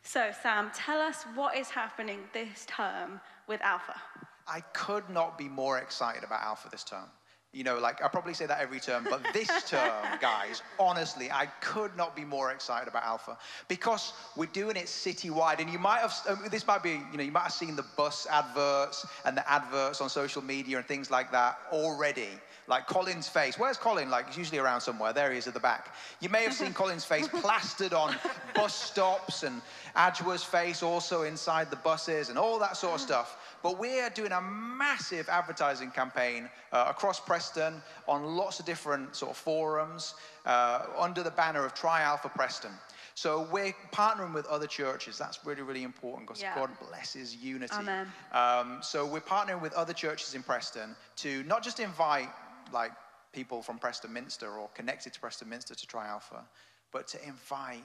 So, 0.03 0.31
Sam, 0.41 0.71
tell 0.73 0.99
us 0.99 1.23
what 1.35 1.55
is 1.55 1.69
happening 1.69 2.19
this 2.33 2.65
term 2.65 3.19
with 3.47 3.61
Alpha. 3.61 3.99
I 4.47 4.61
could 4.73 5.07
not 5.09 5.37
be 5.37 5.47
more 5.47 5.77
excited 5.77 6.23
about 6.23 6.41
Alpha 6.41 6.69
this 6.69 6.83
term. 6.83 7.05
You 7.51 7.63
know, 7.63 7.79
like 7.79 8.03
I 8.03 8.07
probably 8.07 8.35
say 8.35 8.45
that 8.45 8.59
every 8.61 8.79
term, 8.79 9.07
but 9.09 9.25
this 9.33 9.49
term, 9.67 10.03
guys, 10.21 10.61
honestly, 10.79 11.31
I 11.31 11.47
could 11.61 11.95
not 11.97 12.15
be 12.15 12.23
more 12.23 12.51
excited 12.51 12.87
about 12.87 13.03
Alpha 13.03 13.39
because 13.67 14.13
we're 14.35 14.45
doing 14.45 14.75
it 14.75 14.85
citywide. 14.85 15.59
And 15.59 15.67
you 15.67 15.79
might 15.79 15.99
have, 15.99 16.13
um, 16.27 16.43
this 16.51 16.67
might 16.67 16.83
be, 16.83 17.01
you 17.11 17.17
know, 17.17 17.23
you 17.23 17.31
might 17.31 17.43
have 17.43 17.53
seen 17.53 17.75
the 17.75 17.85
bus 17.97 18.27
adverts 18.29 19.03
and 19.25 19.35
the 19.35 19.51
adverts 19.51 19.99
on 19.99 20.09
social 20.09 20.43
media 20.43 20.77
and 20.77 20.85
things 20.85 21.09
like 21.09 21.31
that 21.31 21.57
already. 21.71 22.27
Like 22.67 22.85
Colin's 22.85 23.27
face. 23.27 23.57
Where's 23.57 23.77
Colin? 23.77 24.11
Like, 24.11 24.27
he's 24.27 24.37
usually 24.37 24.59
around 24.59 24.81
somewhere. 24.81 25.11
There 25.11 25.31
he 25.31 25.39
is 25.39 25.47
at 25.47 25.55
the 25.55 25.59
back. 25.59 25.95
You 26.19 26.29
may 26.29 26.43
have 26.43 26.53
seen 26.53 26.71
Colin's 26.75 27.03
face 27.03 27.27
plastered 27.27 27.93
on 27.93 28.15
bus 28.53 28.75
stops 28.75 29.41
and 29.41 29.59
Adjua's 29.95 30.43
face 30.43 30.83
also 30.83 31.23
inside 31.23 31.71
the 31.71 31.77
buses 31.77 32.29
and 32.29 32.37
all 32.37 32.59
that 32.59 32.77
sort 32.77 32.93
of 32.93 33.01
stuff. 33.01 33.37
But 33.61 33.79
we're 33.79 34.09
doing 34.09 34.31
a 34.31 34.41
massive 34.41 35.29
advertising 35.29 35.91
campaign 35.91 36.49
uh, 36.71 36.85
across 36.89 37.19
Preston 37.19 37.81
on 38.07 38.23
lots 38.23 38.59
of 38.59 38.65
different 38.65 39.15
sort 39.15 39.31
of 39.31 39.37
forums 39.37 40.15
uh, 40.45 40.85
under 40.97 41.23
the 41.23 41.31
banner 41.31 41.65
of 41.65 41.73
Try 41.73 42.01
Alpha 42.01 42.29
Preston. 42.29 42.71
So 43.15 43.47
we're 43.51 43.73
partnering 43.91 44.33
with 44.33 44.45
other 44.45 44.67
churches. 44.67 45.17
That's 45.17 45.45
really, 45.45 45.61
really 45.61 45.83
important 45.83 46.27
because 46.27 46.41
yeah. 46.41 46.55
God 46.55 46.69
blesses 46.87 47.35
unity. 47.35 47.73
Amen. 47.75 48.07
Um, 48.31 48.79
so 48.81 49.05
we're 49.05 49.19
partnering 49.19 49.61
with 49.61 49.73
other 49.73 49.91
churches 49.91 50.35
in 50.35 50.43
Preston 50.43 50.95
to 51.17 51.43
not 51.43 51.61
just 51.61 51.81
invite 51.81 52.29
like 52.71 52.91
people 53.33 53.61
from 53.61 53.77
Preston 53.77 54.13
Minster 54.13 54.49
or 54.49 54.69
connected 54.69 55.13
to 55.13 55.19
Preston 55.19 55.49
Minster 55.49 55.75
to 55.75 55.85
Try 55.85 56.07
Alpha, 56.07 56.45
but 56.91 57.09
to 57.09 57.27
invite 57.27 57.83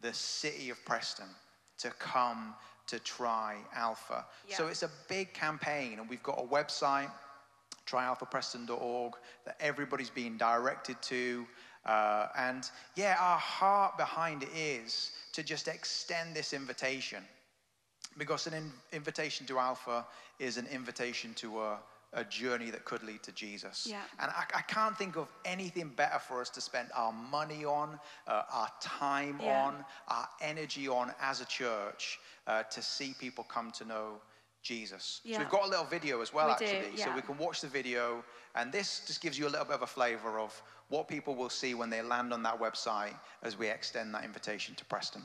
the 0.00 0.14
city 0.14 0.70
of 0.70 0.82
Preston 0.84 1.26
to 1.78 1.90
come 1.98 2.54
to 2.86 2.98
try 2.98 3.56
Alpha. 3.74 4.24
Yeah. 4.48 4.56
So 4.56 4.66
it's 4.68 4.82
a 4.82 4.90
big 5.08 5.32
campaign, 5.32 5.98
and 5.98 6.08
we've 6.08 6.22
got 6.22 6.38
a 6.38 6.46
website, 6.46 7.10
tryalphapreston.org, 7.86 9.14
that 9.44 9.56
everybody's 9.60 10.10
being 10.10 10.36
directed 10.36 11.00
to. 11.02 11.46
Uh, 11.86 12.28
and 12.36 12.70
yeah, 12.96 13.16
our 13.20 13.38
heart 13.38 13.96
behind 13.96 14.42
it 14.42 14.48
is 14.56 15.12
to 15.32 15.42
just 15.42 15.68
extend 15.68 16.34
this 16.34 16.52
invitation. 16.52 17.22
Because 18.16 18.46
an 18.46 18.54
in- 18.54 18.72
invitation 18.92 19.46
to 19.46 19.58
Alpha 19.58 20.06
is 20.38 20.56
an 20.56 20.66
invitation 20.66 21.34
to 21.34 21.60
a 21.60 21.78
a 22.14 22.24
journey 22.24 22.70
that 22.70 22.84
could 22.84 23.02
lead 23.02 23.22
to 23.22 23.32
Jesus. 23.32 23.86
Yeah. 23.88 24.00
And 24.20 24.30
I, 24.30 24.44
I, 24.54 24.62
can't 24.62 24.96
think 24.96 25.16
of 25.16 25.28
anything 25.44 25.88
better 25.88 26.18
for 26.18 26.40
us 26.40 26.48
to 26.50 26.60
spend 26.60 26.88
our 26.94 27.12
money 27.12 27.64
on, 27.64 27.98
uh, 28.26 28.42
our 28.52 28.68
time 28.80 29.40
yeah. 29.42 29.64
on, 29.64 29.84
our 30.08 30.28
energy 30.40 30.88
on 30.88 31.12
as 31.20 31.40
a 31.40 31.44
church 31.46 32.18
uh, 32.46 32.62
to 32.64 32.82
see 32.82 33.14
people 33.18 33.44
come 33.44 33.70
to 33.72 33.84
know 33.84 34.20
Jesus. 34.62 35.20
Yeah. 35.24 35.36
So 35.36 35.42
we've 35.42 35.50
got 35.50 35.66
a 35.66 35.68
little 35.68 35.84
video 35.84 36.20
as 36.22 36.32
well, 36.32 36.46
we 36.46 36.52
actually. 36.52 36.96
Do. 36.96 37.02
So 37.02 37.14
we 37.14 37.20
can 37.20 37.36
watch 37.36 37.60
the 37.60 37.68
video, 37.68 38.24
and 38.54 38.72
this 38.72 39.02
just 39.06 39.20
gives 39.20 39.38
you 39.38 39.46
a 39.46 39.50
little 39.50 39.66
bit 39.66 39.74
of 39.74 39.82
a 39.82 39.86
flavor 39.86 40.38
of 40.38 40.60
what 40.88 41.06
people 41.06 41.34
will 41.34 41.50
see 41.50 41.74
when 41.74 41.90
they 41.90 42.02
land 42.02 42.32
on 42.32 42.42
that 42.42 42.60
website 42.60 43.14
as 43.42 43.58
we 43.58 43.68
extend 43.68 44.14
that 44.14 44.24
invitation 44.24 44.74
to 44.76 44.84
Preston. 44.86 45.22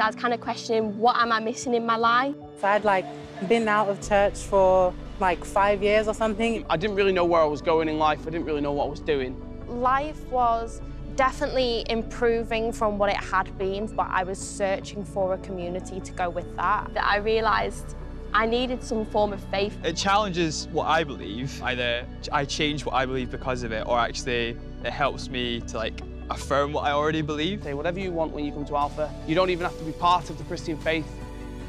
I 0.00 0.06
was 0.06 0.14
kind 0.14 0.32
of 0.32 0.40
questioning 0.40 0.96
what 0.98 1.16
am 1.16 1.32
I 1.32 1.40
missing 1.40 1.74
in 1.74 1.84
my 1.84 1.96
life. 1.96 2.34
So 2.60 2.68
I'd 2.68 2.84
like 2.84 3.04
been 3.48 3.66
out 3.66 3.88
of 3.88 4.00
church 4.06 4.38
for 4.38 4.94
like 5.18 5.44
five 5.44 5.82
years 5.82 6.06
or 6.06 6.14
something. 6.14 6.64
I 6.70 6.76
didn't 6.76 6.96
really 6.96 7.12
know 7.12 7.24
where 7.24 7.40
I 7.40 7.46
was 7.46 7.60
going 7.60 7.88
in 7.88 7.98
life. 7.98 8.20
I 8.22 8.30
didn't 8.30 8.44
really 8.44 8.60
know 8.60 8.72
what 8.72 8.86
I 8.86 8.88
was 8.88 9.00
doing. 9.00 9.40
Life 9.66 10.24
was 10.26 10.80
definitely 11.16 11.84
improving 11.90 12.72
from 12.72 12.96
what 12.96 13.10
it 13.10 13.16
had 13.16 13.56
been, 13.58 13.86
but 13.86 14.06
I 14.08 14.22
was 14.22 14.38
searching 14.38 15.04
for 15.04 15.34
a 15.34 15.38
community 15.38 15.98
to 15.98 16.12
go 16.12 16.30
with 16.30 16.54
that. 16.56 16.94
That 16.94 17.04
I 17.04 17.16
realised 17.16 17.96
I 18.32 18.46
needed 18.46 18.84
some 18.84 19.04
form 19.06 19.32
of 19.32 19.42
faith. 19.44 19.76
It 19.84 19.96
challenges 19.96 20.68
what 20.70 20.86
I 20.86 21.02
believe. 21.02 21.60
Either 21.62 22.06
I 22.30 22.44
change 22.44 22.84
what 22.84 22.94
I 22.94 23.04
believe 23.04 23.32
because 23.32 23.64
of 23.64 23.72
it, 23.72 23.84
or 23.86 23.98
actually 23.98 24.56
it 24.84 24.92
helps 24.92 25.28
me 25.28 25.60
to 25.62 25.76
like 25.76 26.00
affirm 26.30 26.72
what 26.72 26.84
I 26.84 26.92
already 26.92 27.22
believe. 27.22 27.62
Say 27.62 27.74
whatever 27.74 27.98
you 27.98 28.12
want 28.12 28.32
when 28.32 28.44
you 28.44 28.52
come 28.52 28.64
to 28.66 28.76
Alpha. 28.76 29.12
You 29.26 29.34
don't 29.34 29.50
even 29.50 29.64
have 29.64 29.78
to 29.78 29.84
be 29.84 29.92
part 29.92 30.30
of 30.30 30.38
the 30.38 30.44
Christian 30.44 30.76
faith. 30.78 31.06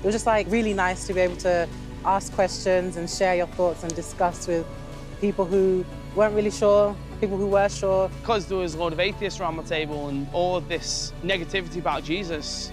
It 0.01 0.05
was 0.05 0.15
just 0.15 0.25
like 0.25 0.47
really 0.49 0.73
nice 0.73 1.07
to 1.07 1.13
be 1.13 1.21
able 1.21 1.37
to 1.37 1.67
ask 2.05 2.33
questions 2.33 2.95
and 2.95 3.09
share 3.09 3.35
your 3.35 3.47
thoughts 3.47 3.83
and 3.83 3.93
discuss 3.95 4.47
with 4.47 4.65
people 5.19 5.45
who 5.45 5.85
weren't 6.15 6.33
really 6.33 6.51
sure, 6.51 6.95
people 7.19 7.37
who 7.37 7.47
were 7.47 7.69
sure. 7.69 8.09
Because 8.21 8.45
there 8.47 8.57
was 8.57 8.75
a 8.75 8.77
lot 8.77 8.93
of 8.93 8.99
atheists 8.99 9.39
around 9.39 9.57
my 9.57 9.63
table 9.63 10.07
and 10.07 10.27
all 10.31 10.55
of 10.55 10.69
this 10.69 11.13
negativity 11.23 11.77
about 11.77 12.03
Jesus, 12.03 12.71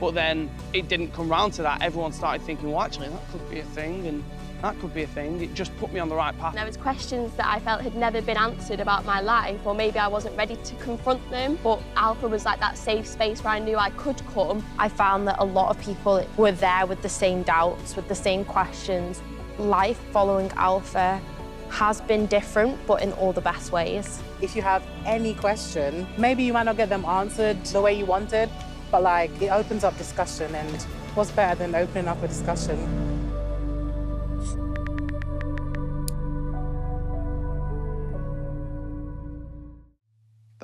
but 0.00 0.14
then 0.14 0.50
it 0.72 0.88
didn't 0.88 1.12
come 1.12 1.28
round 1.28 1.52
to 1.54 1.62
that. 1.62 1.82
Everyone 1.82 2.12
started 2.12 2.44
thinking, 2.44 2.72
well, 2.72 2.82
actually, 2.82 3.08
that 3.08 3.30
could 3.30 3.48
be 3.48 3.60
a 3.60 3.64
thing, 3.64 4.06
and 4.06 4.24
that 4.66 4.80
could 4.80 4.92
be 4.92 5.04
a 5.04 5.06
thing. 5.06 5.40
It 5.40 5.54
just 5.54 5.76
put 5.78 5.92
me 5.92 6.00
on 6.00 6.08
the 6.08 6.16
right 6.16 6.36
path. 6.38 6.54
There 6.54 6.66
was 6.66 6.76
questions 6.76 7.32
that 7.36 7.46
I 7.46 7.60
felt 7.60 7.82
had 7.82 7.94
never 7.94 8.20
been 8.20 8.36
answered 8.36 8.80
about 8.80 9.04
my 9.04 9.20
life, 9.20 9.60
or 9.64 9.74
maybe 9.74 9.98
I 9.98 10.08
wasn't 10.08 10.36
ready 10.36 10.56
to 10.56 10.74
confront 10.76 11.22
them. 11.30 11.58
But 11.62 11.80
Alpha 11.94 12.26
was 12.26 12.44
like 12.44 12.58
that 12.58 12.76
safe 12.76 13.06
space 13.06 13.44
where 13.44 13.54
I 13.54 13.60
knew 13.60 13.76
I 13.76 13.90
could 13.90 14.20
come. 14.34 14.64
I 14.78 14.88
found 14.88 15.28
that 15.28 15.36
a 15.38 15.44
lot 15.44 15.70
of 15.70 15.80
people 15.80 16.26
were 16.36 16.52
there 16.52 16.84
with 16.86 17.00
the 17.02 17.08
same 17.08 17.44
doubts, 17.44 17.94
with 17.94 18.08
the 18.08 18.14
same 18.14 18.44
questions. 18.44 19.22
Life 19.58 20.00
following 20.10 20.50
Alpha 20.56 21.20
has 21.68 22.00
been 22.00 22.26
different, 22.26 22.74
but 22.86 23.02
in 23.02 23.12
all 23.12 23.32
the 23.32 23.40
best 23.40 23.70
ways. 23.70 24.20
If 24.40 24.56
you 24.56 24.62
have 24.62 24.82
any 25.04 25.34
question, 25.34 26.08
maybe 26.18 26.42
you 26.42 26.52
might 26.52 26.64
not 26.64 26.76
get 26.76 26.88
them 26.88 27.04
answered 27.04 27.64
the 27.66 27.80
way 27.80 27.92
you 27.96 28.06
wanted, 28.06 28.50
but 28.90 29.02
like 29.02 29.30
it 29.40 29.50
opens 29.50 29.84
up 29.84 29.96
discussion 29.96 30.54
and 30.54 30.82
what's 31.14 31.30
better 31.30 31.56
than 31.56 31.74
opening 31.74 32.08
up 32.08 32.20
a 32.22 32.28
discussion? 32.28 33.15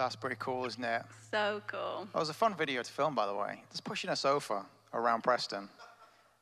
That's 0.03 0.17
pretty 0.17 0.35
cool, 0.41 0.65
isn't 0.65 0.83
it? 0.83 1.03
So 1.31 1.63
cool. 1.69 2.09
That 2.13 2.19
was 2.19 2.29
a 2.29 2.35
fun 2.35 2.57
video 2.57 2.83
to 2.83 2.91
film, 2.91 3.15
by 3.15 3.25
the 3.27 3.35
way. 3.35 3.63
Just 3.71 3.85
pushing 3.85 4.11
a 4.11 4.17
sofa 4.17 4.67
around 4.93 5.23
Preston. 5.23 5.69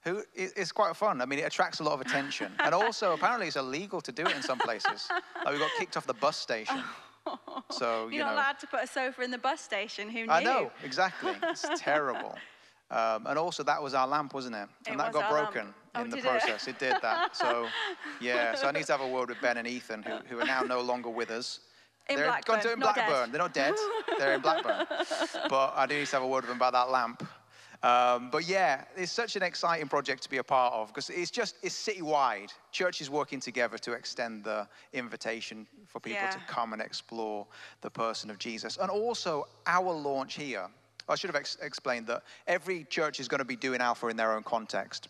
Who 0.04 0.20
it- 0.34 0.54
it's 0.56 0.72
quite 0.72 0.96
fun. 0.96 1.20
I 1.20 1.26
mean, 1.26 1.40
it 1.40 1.42
attracts 1.42 1.80
a 1.80 1.84
lot 1.84 1.92
of 1.92 2.00
attention, 2.00 2.50
and 2.60 2.74
also 2.74 3.12
apparently 3.18 3.48
it's 3.48 3.56
illegal 3.56 4.00
to 4.00 4.12
do 4.12 4.24
it 4.26 4.34
in 4.34 4.42
some 4.42 4.58
places. 4.58 5.08
Like 5.44 5.52
we 5.54 5.58
got 5.58 5.70
kicked 5.78 5.96
off 5.98 6.06
the 6.06 6.14
bus 6.14 6.36
station. 6.36 6.82
So 7.70 8.08
you 8.08 8.16
You're 8.16 8.24
not 8.24 8.32
allowed 8.34 8.58
to 8.60 8.66
put 8.66 8.82
a 8.82 8.86
sofa 8.86 9.20
in 9.22 9.30
the 9.30 9.38
bus 9.38 9.60
station. 9.60 10.08
Who 10.08 10.24
knew? 10.24 10.30
I 10.32 10.42
know 10.42 10.72
exactly. 10.82 11.34
It's 11.42 11.66
terrible. 11.76 12.34
Um, 12.90 13.26
and 13.26 13.38
also, 13.38 13.62
that 13.62 13.80
was 13.80 13.92
our 13.94 14.08
lamp, 14.08 14.32
wasn't 14.32 14.56
it? 14.56 14.68
It 14.86 14.90
And 14.92 14.98
that 15.00 15.12
was 15.12 15.22
got 15.22 15.30
broken 15.30 15.74
Oh, 15.94 16.02
in 16.02 16.08
the 16.10 16.16
did 16.16 16.24
it? 16.24 16.28
process. 16.28 16.66
It? 16.66 16.78
did 16.78 16.96
that. 17.02 17.36
So, 17.36 17.68
yeah. 18.20 18.54
So 18.54 18.66
I 18.68 18.72
need 18.72 18.86
to 18.86 18.92
have 18.92 19.02
a 19.02 19.06
word 19.06 19.28
with 19.28 19.40
Ben 19.42 19.58
and 19.58 19.68
Ethan, 19.68 20.02
who, 20.02 20.16
who 20.28 20.40
are 20.40 20.46
now 20.46 20.62
no 20.62 20.80
longer 20.80 21.10
with 21.10 21.30
us. 21.30 21.60
In 22.10 22.16
They're 22.16 22.26
gone 22.26 22.42
Blackburn, 22.44 22.60
to 22.60 22.72
in 22.72 22.78
not 22.80 22.94
dead. 22.94 23.06
Blackburn. 23.06 23.32
They're 23.32 23.40
not 23.40 23.54
dead. 23.54 23.74
They're 24.18 24.34
in 24.34 24.40
Blackburn. 24.40 24.86
but 25.48 25.72
I 25.76 25.86
do 25.86 25.96
need 25.96 26.06
to 26.06 26.16
have 26.16 26.22
a 26.22 26.26
word 26.26 26.42
with 26.42 26.48
them 26.48 26.56
about 26.56 26.72
that 26.72 26.90
lamp. 26.90 27.26
Um, 27.82 28.28
but 28.30 28.46
yeah, 28.46 28.84
it's 28.96 29.12
such 29.12 29.36
an 29.36 29.42
exciting 29.42 29.88
project 29.88 30.22
to 30.24 30.30
be 30.30 30.36
a 30.36 30.44
part 30.44 30.74
of 30.74 30.88
because 30.88 31.08
it's 31.08 31.30
just 31.30 31.56
it's 31.62 31.74
citywide. 31.74 32.50
Churches 32.72 33.08
working 33.08 33.40
together 33.40 33.78
to 33.78 33.92
extend 33.92 34.44
the 34.44 34.68
invitation 34.92 35.66
for 35.86 35.98
people 36.00 36.28
to 36.30 36.38
come 36.46 36.74
and 36.74 36.82
explore 36.82 37.46
the 37.80 37.88
person 37.88 38.28
of 38.28 38.38
Jesus, 38.38 38.76
and 38.76 38.90
also 38.90 39.46
our 39.66 39.92
launch 39.92 40.34
here. 40.34 40.66
I 41.08 41.14
should 41.16 41.28
have 41.28 41.36
ex- 41.36 41.56
explained 41.62 42.06
that 42.08 42.22
every 42.46 42.84
church 42.84 43.18
is 43.18 43.26
going 43.28 43.40
to 43.40 43.44
be 43.44 43.56
doing 43.56 43.80
Alpha 43.80 44.08
in 44.08 44.16
their 44.16 44.32
own 44.32 44.44
context 44.44 45.08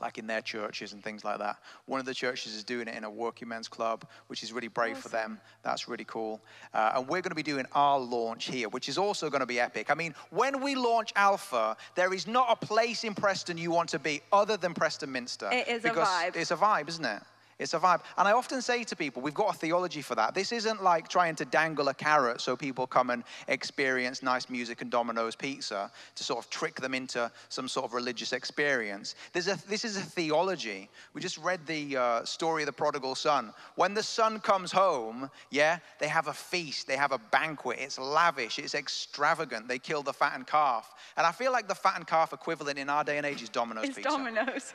like 0.00 0.18
in 0.18 0.26
their 0.26 0.40
churches 0.40 0.92
and 0.92 1.02
things 1.02 1.24
like 1.24 1.38
that. 1.38 1.56
One 1.86 2.00
of 2.00 2.06
the 2.06 2.14
churches 2.14 2.54
is 2.54 2.64
doing 2.64 2.88
it 2.88 2.96
in 2.96 3.04
a 3.04 3.10
working 3.10 3.48
men's 3.48 3.68
club, 3.68 4.04
which 4.28 4.42
is 4.42 4.52
really 4.52 4.68
brave 4.68 4.98
for 4.98 5.08
them. 5.08 5.40
That's 5.62 5.88
really 5.88 6.04
cool. 6.04 6.40
Uh, 6.72 6.92
and 6.96 7.08
we're 7.08 7.20
going 7.20 7.30
to 7.30 7.34
be 7.34 7.42
doing 7.42 7.66
our 7.72 7.98
launch 7.98 8.46
here, 8.46 8.68
which 8.68 8.88
is 8.88 8.98
also 8.98 9.28
going 9.30 9.40
to 9.40 9.46
be 9.46 9.60
epic. 9.60 9.90
I 9.90 9.94
mean, 9.94 10.14
when 10.30 10.62
we 10.62 10.74
launch 10.74 11.12
Alpha, 11.16 11.76
there 11.94 12.12
is 12.12 12.26
not 12.26 12.46
a 12.50 12.66
place 12.66 13.04
in 13.04 13.14
Preston 13.14 13.58
you 13.58 13.70
want 13.70 13.88
to 13.90 13.98
be 13.98 14.20
other 14.32 14.56
than 14.56 14.74
Preston 14.74 15.12
Minster. 15.12 15.48
It 15.52 15.68
is 15.68 15.84
a 15.84 15.88
because 15.88 16.08
vibe. 16.08 16.36
It's 16.36 16.50
a 16.50 16.56
vibe, 16.56 16.88
isn't 16.88 17.04
it? 17.04 17.22
It's 17.60 17.74
a 17.74 17.78
vibe. 17.78 18.00
And 18.16 18.26
I 18.26 18.32
often 18.32 18.62
say 18.62 18.84
to 18.84 18.96
people, 18.96 19.20
we've 19.20 19.34
got 19.34 19.54
a 19.54 19.58
theology 19.58 20.00
for 20.00 20.14
that. 20.14 20.34
This 20.34 20.50
isn't 20.50 20.82
like 20.82 21.08
trying 21.08 21.36
to 21.36 21.44
dangle 21.44 21.88
a 21.88 21.94
carrot 21.94 22.40
so 22.40 22.56
people 22.56 22.86
come 22.86 23.10
and 23.10 23.22
experience 23.48 24.22
nice 24.22 24.48
music 24.48 24.80
and 24.80 24.90
Domino's 24.90 25.36
pizza 25.36 25.92
to 26.14 26.24
sort 26.24 26.42
of 26.42 26.50
trick 26.50 26.80
them 26.80 26.94
into 26.94 27.30
some 27.50 27.68
sort 27.68 27.84
of 27.84 27.92
religious 27.92 28.32
experience. 28.32 29.14
There's 29.34 29.46
a, 29.46 29.58
this 29.68 29.84
is 29.84 29.98
a 29.98 30.00
theology. 30.00 30.88
We 31.12 31.20
just 31.20 31.36
read 31.36 31.66
the 31.66 31.98
uh, 31.98 32.24
story 32.24 32.62
of 32.62 32.66
the 32.66 32.72
prodigal 32.72 33.14
son. 33.14 33.52
When 33.76 33.92
the 33.92 34.02
son 34.02 34.40
comes 34.40 34.72
home, 34.72 35.30
yeah, 35.50 35.80
they 35.98 36.08
have 36.08 36.28
a 36.28 36.32
feast, 36.32 36.86
they 36.86 36.96
have 36.96 37.12
a 37.12 37.18
banquet. 37.18 37.78
It's 37.78 37.98
lavish, 37.98 38.58
it's 38.58 38.74
extravagant. 38.74 39.68
They 39.68 39.78
kill 39.78 40.02
the 40.02 40.14
fattened 40.14 40.46
calf. 40.46 40.94
And 41.18 41.26
I 41.26 41.32
feel 41.32 41.52
like 41.52 41.68
the 41.68 41.74
fattened 41.74 42.06
calf 42.06 42.32
equivalent 42.32 42.78
in 42.78 42.88
our 42.88 43.04
day 43.04 43.18
and 43.18 43.26
age 43.26 43.42
is 43.42 43.50
Domino's 43.50 43.84
It's 43.84 43.96
pizza. 43.96 44.08
Domino's. 44.08 44.72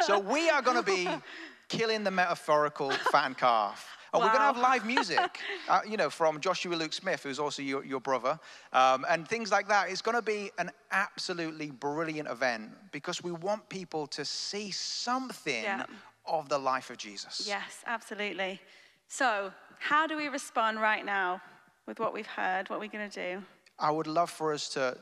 So 0.00 0.18
we 0.18 0.48
are 0.48 0.62
going 0.62 0.78
to 0.78 0.82
be 0.82 1.06
killing 1.68 2.04
the 2.04 2.10
metaphorical 2.10 2.90
fattened 3.12 3.38
calf. 3.38 3.96
And 4.12 4.22
we're 4.22 4.28
going 4.28 4.38
to 4.40 4.46
have 4.46 4.56
live 4.58 4.86
music, 4.86 5.38
uh, 5.68 5.80
you 5.86 5.98
know, 5.98 6.08
from 6.08 6.40
Joshua 6.40 6.74
Luke 6.74 6.94
Smith, 6.94 7.24
who's 7.24 7.38
also 7.38 7.60
your, 7.60 7.84
your 7.84 8.00
brother, 8.00 8.40
um, 8.72 9.04
and 9.06 9.28
things 9.28 9.50
like 9.50 9.68
that. 9.68 9.90
It's 9.90 10.00
going 10.00 10.16
to 10.16 10.22
be 10.22 10.50
an 10.58 10.70
absolutely 10.90 11.70
brilliant 11.70 12.26
event 12.26 12.70
because 12.90 13.22
we 13.22 13.32
want 13.32 13.68
people 13.68 14.06
to 14.08 14.24
see 14.24 14.70
something 14.70 15.62
Yeah. 15.62 15.84
of 16.24 16.48
the 16.48 16.58
life 16.58 16.88
of 16.88 16.96
Jesus. 16.96 17.44
yes, 17.46 17.82
absolutely. 17.86 18.60
So, 19.08 19.52
how 19.78 20.06
do 20.06 20.16
we 20.16 20.28
respond 20.28 20.80
right 20.80 21.04
now 21.04 21.40
with 21.86 22.00
what 22.00 22.12
we've 22.14 22.26
heard? 22.26 22.70
What 22.70 22.76
are 22.76 22.80
we 22.80 22.88
going 22.88 23.08
to 23.10 23.34
do? 23.34 23.42
I 23.78 23.90
would 23.90 24.06
love 24.06 24.30
for 24.30 24.54
us 24.54 24.70
to 24.70 24.96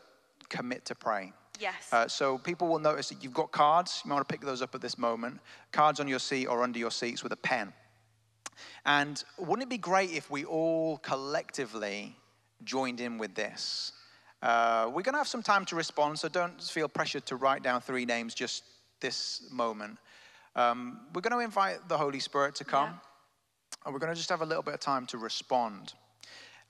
commit 0.49 0.85
to 0.87 0.95
pray. 0.97 1.33
Yes. 1.59 1.93
Uh, 1.93 2.09
so 2.09 2.39
people 2.39 2.69
will 2.69 2.79
notice 2.79 3.09
that 3.09 3.23
you've 3.23 3.35
got 3.35 3.53
cards. 3.53 4.03
You 4.05 4.09
might 4.09 4.17
want 4.17 4.29
to 4.29 4.33
pick 4.33 4.43
those 4.43 4.63
up 4.63 4.75
at 4.75 4.81
this 4.81 4.99
moment. 4.99 5.41
Cards 5.73 6.01
on 6.01 6.09
your 6.09 6.19
seat 6.19 6.47
or 6.47 6.63
under 6.63 6.79
your 6.79 6.91
seats 6.91 7.23
with 7.23 7.33
a 7.33 7.37
pen. 7.37 7.73
And 8.85 9.23
wouldn't 9.39 9.63
it 9.63 9.69
be 9.69 9.79
great 9.79 10.13
if 10.13 10.31
we 10.31 10.45
all 10.45 10.99
collectively 10.99 12.17
joined 12.65 13.01
in 13.01 13.19
with 13.19 13.35
this? 13.35 13.93
Uh, 14.43 14.87
we're 14.87 15.03
going 15.03 15.15
to 15.15 15.19
have 15.19 15.29
some 15.29 15.43
time 15.43 15.65
to 15.67 15.77
respond, 15.77 16.19
so 16.19 16.29
don't 16.29 16.63
feel 16.63 16.89
pressured 16.89 17.27
to 17.27 17.37
write 17.37 17.63
down 17.63 17.81
three 17.81 18.05
names 18.05 18.35
just 18.35 18.65
this 19.01 19.43
moment. 19.51 19.99
Um, 20.55 21.01
we're 21.15 21.21
going 21.21 21.39
to 21.39 21.45
invite 21.45 21.89
the 21.89 21.99
Holy 21.99 22.21
Spirit 22.21 22.55
to 22.57 22.65
come, 22.65 23.01
and 23.85 23.93
we're 23.93 24.01
going 24.01 24.13
to 24.13 24.17
just 24.17 24.31
have 24.31 24.43
a 24.43 24.47
little 24.47 24.63
bit 24.63 24.75
of 24.75 24.81
time 24.81 25.07
to 25.07 25.19
respond. 25.19 25.95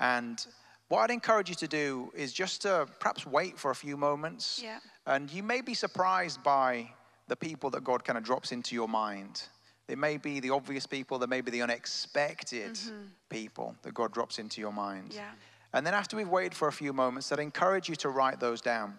And 0.00 0.44
what 0.88 1.00
I'd 1.00 1.10
encourage 1.10 1.48
you 1.48 1.54
to 1.56 1.68
do 1.68 2.12
is 2.14 2.32
just 2.32 2.62
to 2.62 2.86
perhaps 3.00 3.26
wait 3.26 3.58
for 3.58 3.70
a 3.70 3.74
few 3.74 3.96
moments. 3.96 4.60
Yeah. 4.62 4.78
And 5.06 5.30
you 5.30 5.42
may 5.42 5.60
be 5.60 5.74
surprised 5.74 6.42
by 6.42 6.90
the 7.28 7.36
people 7.36 7.70
that 7.70 7.82
God 7.82 8.04
kind 8.04 8.16
of 8.16 8.24
drops 8.24 8.52
into 8.52 8.74
your 8.74 8.88
mind. 8.88 9.42
They 9.88 9.96
may 9.96 10.16
be 10.16 10.40
the 10.40 10.50
obvious 10.50 10.86
people, 10.86 11.18
there 11.18 11.28
may 11.28 11.40
be 11.40 11.50
the 11.50 11.62
unexpected 11.62 12.74
mm-hmm. 12.74 13.06
people 13.28 13.74
that 13.82 13.94
God 13.94 14.12
drops 14.12 14.38
into 14.38 14.60
your 14.60 14.72
mind. 14.72 15.12
Yeah. 15.14 15.30
And 15.72 15.86
then 15.86 15.94
after 15.94 16.16
we've 16.16 16.28
waited 16.28 16.54
for 16.54 16.68
a 16.68 16.72
few 16.72 16.92
moments, 16.92 17.30
I'd 17.32 17.38
encourage 17.38 17.88
you 17.88 17.96
to 17.96 18.08
write 18.08 18.40
those 18.40 18.60
down. 18.60 18.94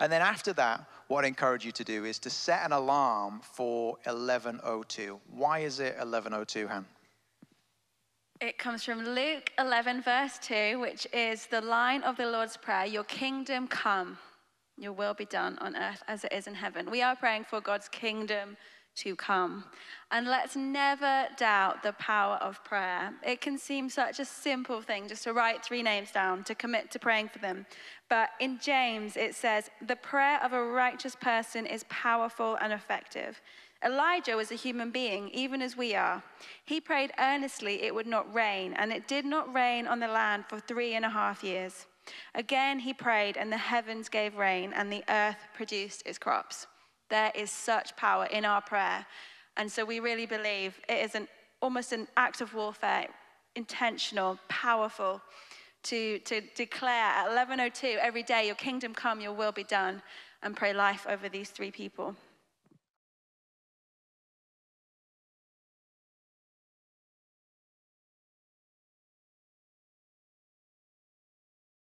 And 0.00 0.12
then 0.12 0.20
after 0.20 0.52
that, 0.54 0.84
what 1.08 1.24
I 1.24 1.28
encourage 1.28 1.64
you 1.64 1.72
to 1.72 1.84
do 1.84 2.04
is 2.04 2.18
to 2.20 2.30
set 2.30 2.64
an 2.64 2.72
alarm 2.72 3.40
for 3.40 3.96
11:02. 4.06 5.18
Why 5.30 5.60
is 5.60 5.80
it 5.80 5.96
11:02, 5.98 6.68
Han? 6.68 6.86
It 8.42 8.58
comes 8.58 8.82
from 8.82 9.04
Luke 9.04 9.52
11, 9.56 10.02
verse 10.02 10.36
2, 10.42 10.80
which 10.80 11.06
is 11.12 11.46
the 11.46 11.60
line 11.60 12.02
of 12.02 12.16
the 12.16 12.26
Lord's 12.26 12.56
Prayer 12.56 12.84
Your 12.84 13.04
kingdom 13.04 13.68
come, 13.68 14.18
your 14.76 14.90
will 14.90 15.14
be 15.14 15.26
done 15.26 15.56
on 15.60 15.76
earth 15.76 16.02
as 16.08 16.24
it 16.24 16.32
is 16.32 16.48
in 16.48 16.54
heaven. 16.54 16.90
We 16.90 17.02
are 17.02 17.14
praying 17.14 17.44
for 17.44 17.60
God's 17.60 17.88
kingdom 17.88 18.56
to 18.96 19.14
come. 19.14 19.62
And 20.10 20.26
let's 20.26 20.56
never 20.56 21.28
doubt 21.36 21.84
the 21.84 21.92
power 21.92 22.34
of 22.42 22.64
prayer. 22.64 23.14
It 23.24 23.40
can 23.40 23.56
seem 23.58 23.88
such 23.88 24.18
a 24.18 24.24
simple 24.24 24.82
thing 24.82 25.06
just 25.06 25.22
to 25.22 25.32
write 25.32 25.64
three 25.64 25.84
names 25.84 26.10
down, 26.10 26.42
to 26.42 26.56
commit 26.56 26.90
to 26.90 26.98
praying 26.98 27.28
for 27.28 27.38
them. 27.38 27.64
But 28.10 28.30
in 28.40 28.58
James, 28.58 29.16
it 29.16 29.36
says, 29.36 29.70
The 29.86 29.94
prayer 29.94 30.42
of 30.42 30.52
a 30.52 30.64
righteous 30.64 31.14
person 31.14 31.64
is 31.64 31.84
powerful 31.88 32.58
and 32.60 32.72
effective. 32.72 33.40
Elijah 33.84 34.36
was 34.36 34.50
a 34.50 34.56
human 34.56 34.90
being, 34.90 35.28
even 35.30 35.60
as 35.60 35.76
we 35.76 35.94
are. 35.94 36.22
He 36.64 36.80
prayed 36.80 37.12
earnestly 37.18 37.82
it 37.82 37.94
would 37.94 38.06
not 38.06 38.32
rain, 38.32 38.74
and 38.74 38.92
it 38.92 39.08
did 39.08 39.24
not 39.24 39.52
rain 39.52 39.86
on 39.86 40.00
the 40.00 40.08
land 40.08 40.44
for 40.48 40.60
three 40.60 40.94
and 40.94 41.04
a 41.04 41.10
half 41.10 41.42
years. 41.42 41.86
Again, 42.34 42.78
he 42.78 42.92
prayed, 42.92 43.36
and 43.36 43.50
the 43.50 43.56
heavens 43.56 44.08
gave 44.08 44.36
rain, 44.36 44.72
and 44.74 44.92
the 44.92 45.04
earth 45.08 45.36
produced 45.54 46.02
its 46.06 46.18
crops. 46.18 46.66
There 47.10 47.32
is 47.34 47.50
such 47.50 47.96
power 47.96 48.26
in 48.26 48.44
our 48.44 48.62
prayer. 48.62 49.04
And 49.56 49.70
so 49.70 49.84
we 49.84 50.00
really 50.00 50.26
believe 50.26 50.80
it 50.88 51.04
is 51.04 51.14
an, 51.14 51.28
almost 51.60 51.92
an 51.92 52.08
act 52.16 52.40
of 52.40 52.54
warfare, 52.54 53.06
intentional, 53.54 54.38
powerful, 54.48 55.20
to, 55.84 56.20
to 56.20 56.40
declare 56.54 57.04
at 57.04 57.28
11.02 57.28 57.96
every 57.98 58.22
day, 58.22 58.46
your 58.46 58.54
kingdom 58.54 58.94
come, 58.94 59.20
your 59.20 59.32
will 59.32 59.52
be 59.52 59.64
done, 59.64 60.00
and 60.42 60.56
pray 60.56 60.72
life 60.72 61.06
over 61.08 61.28
these 61.28 61.50
three 61.50 61.70
people. 61.70 62.16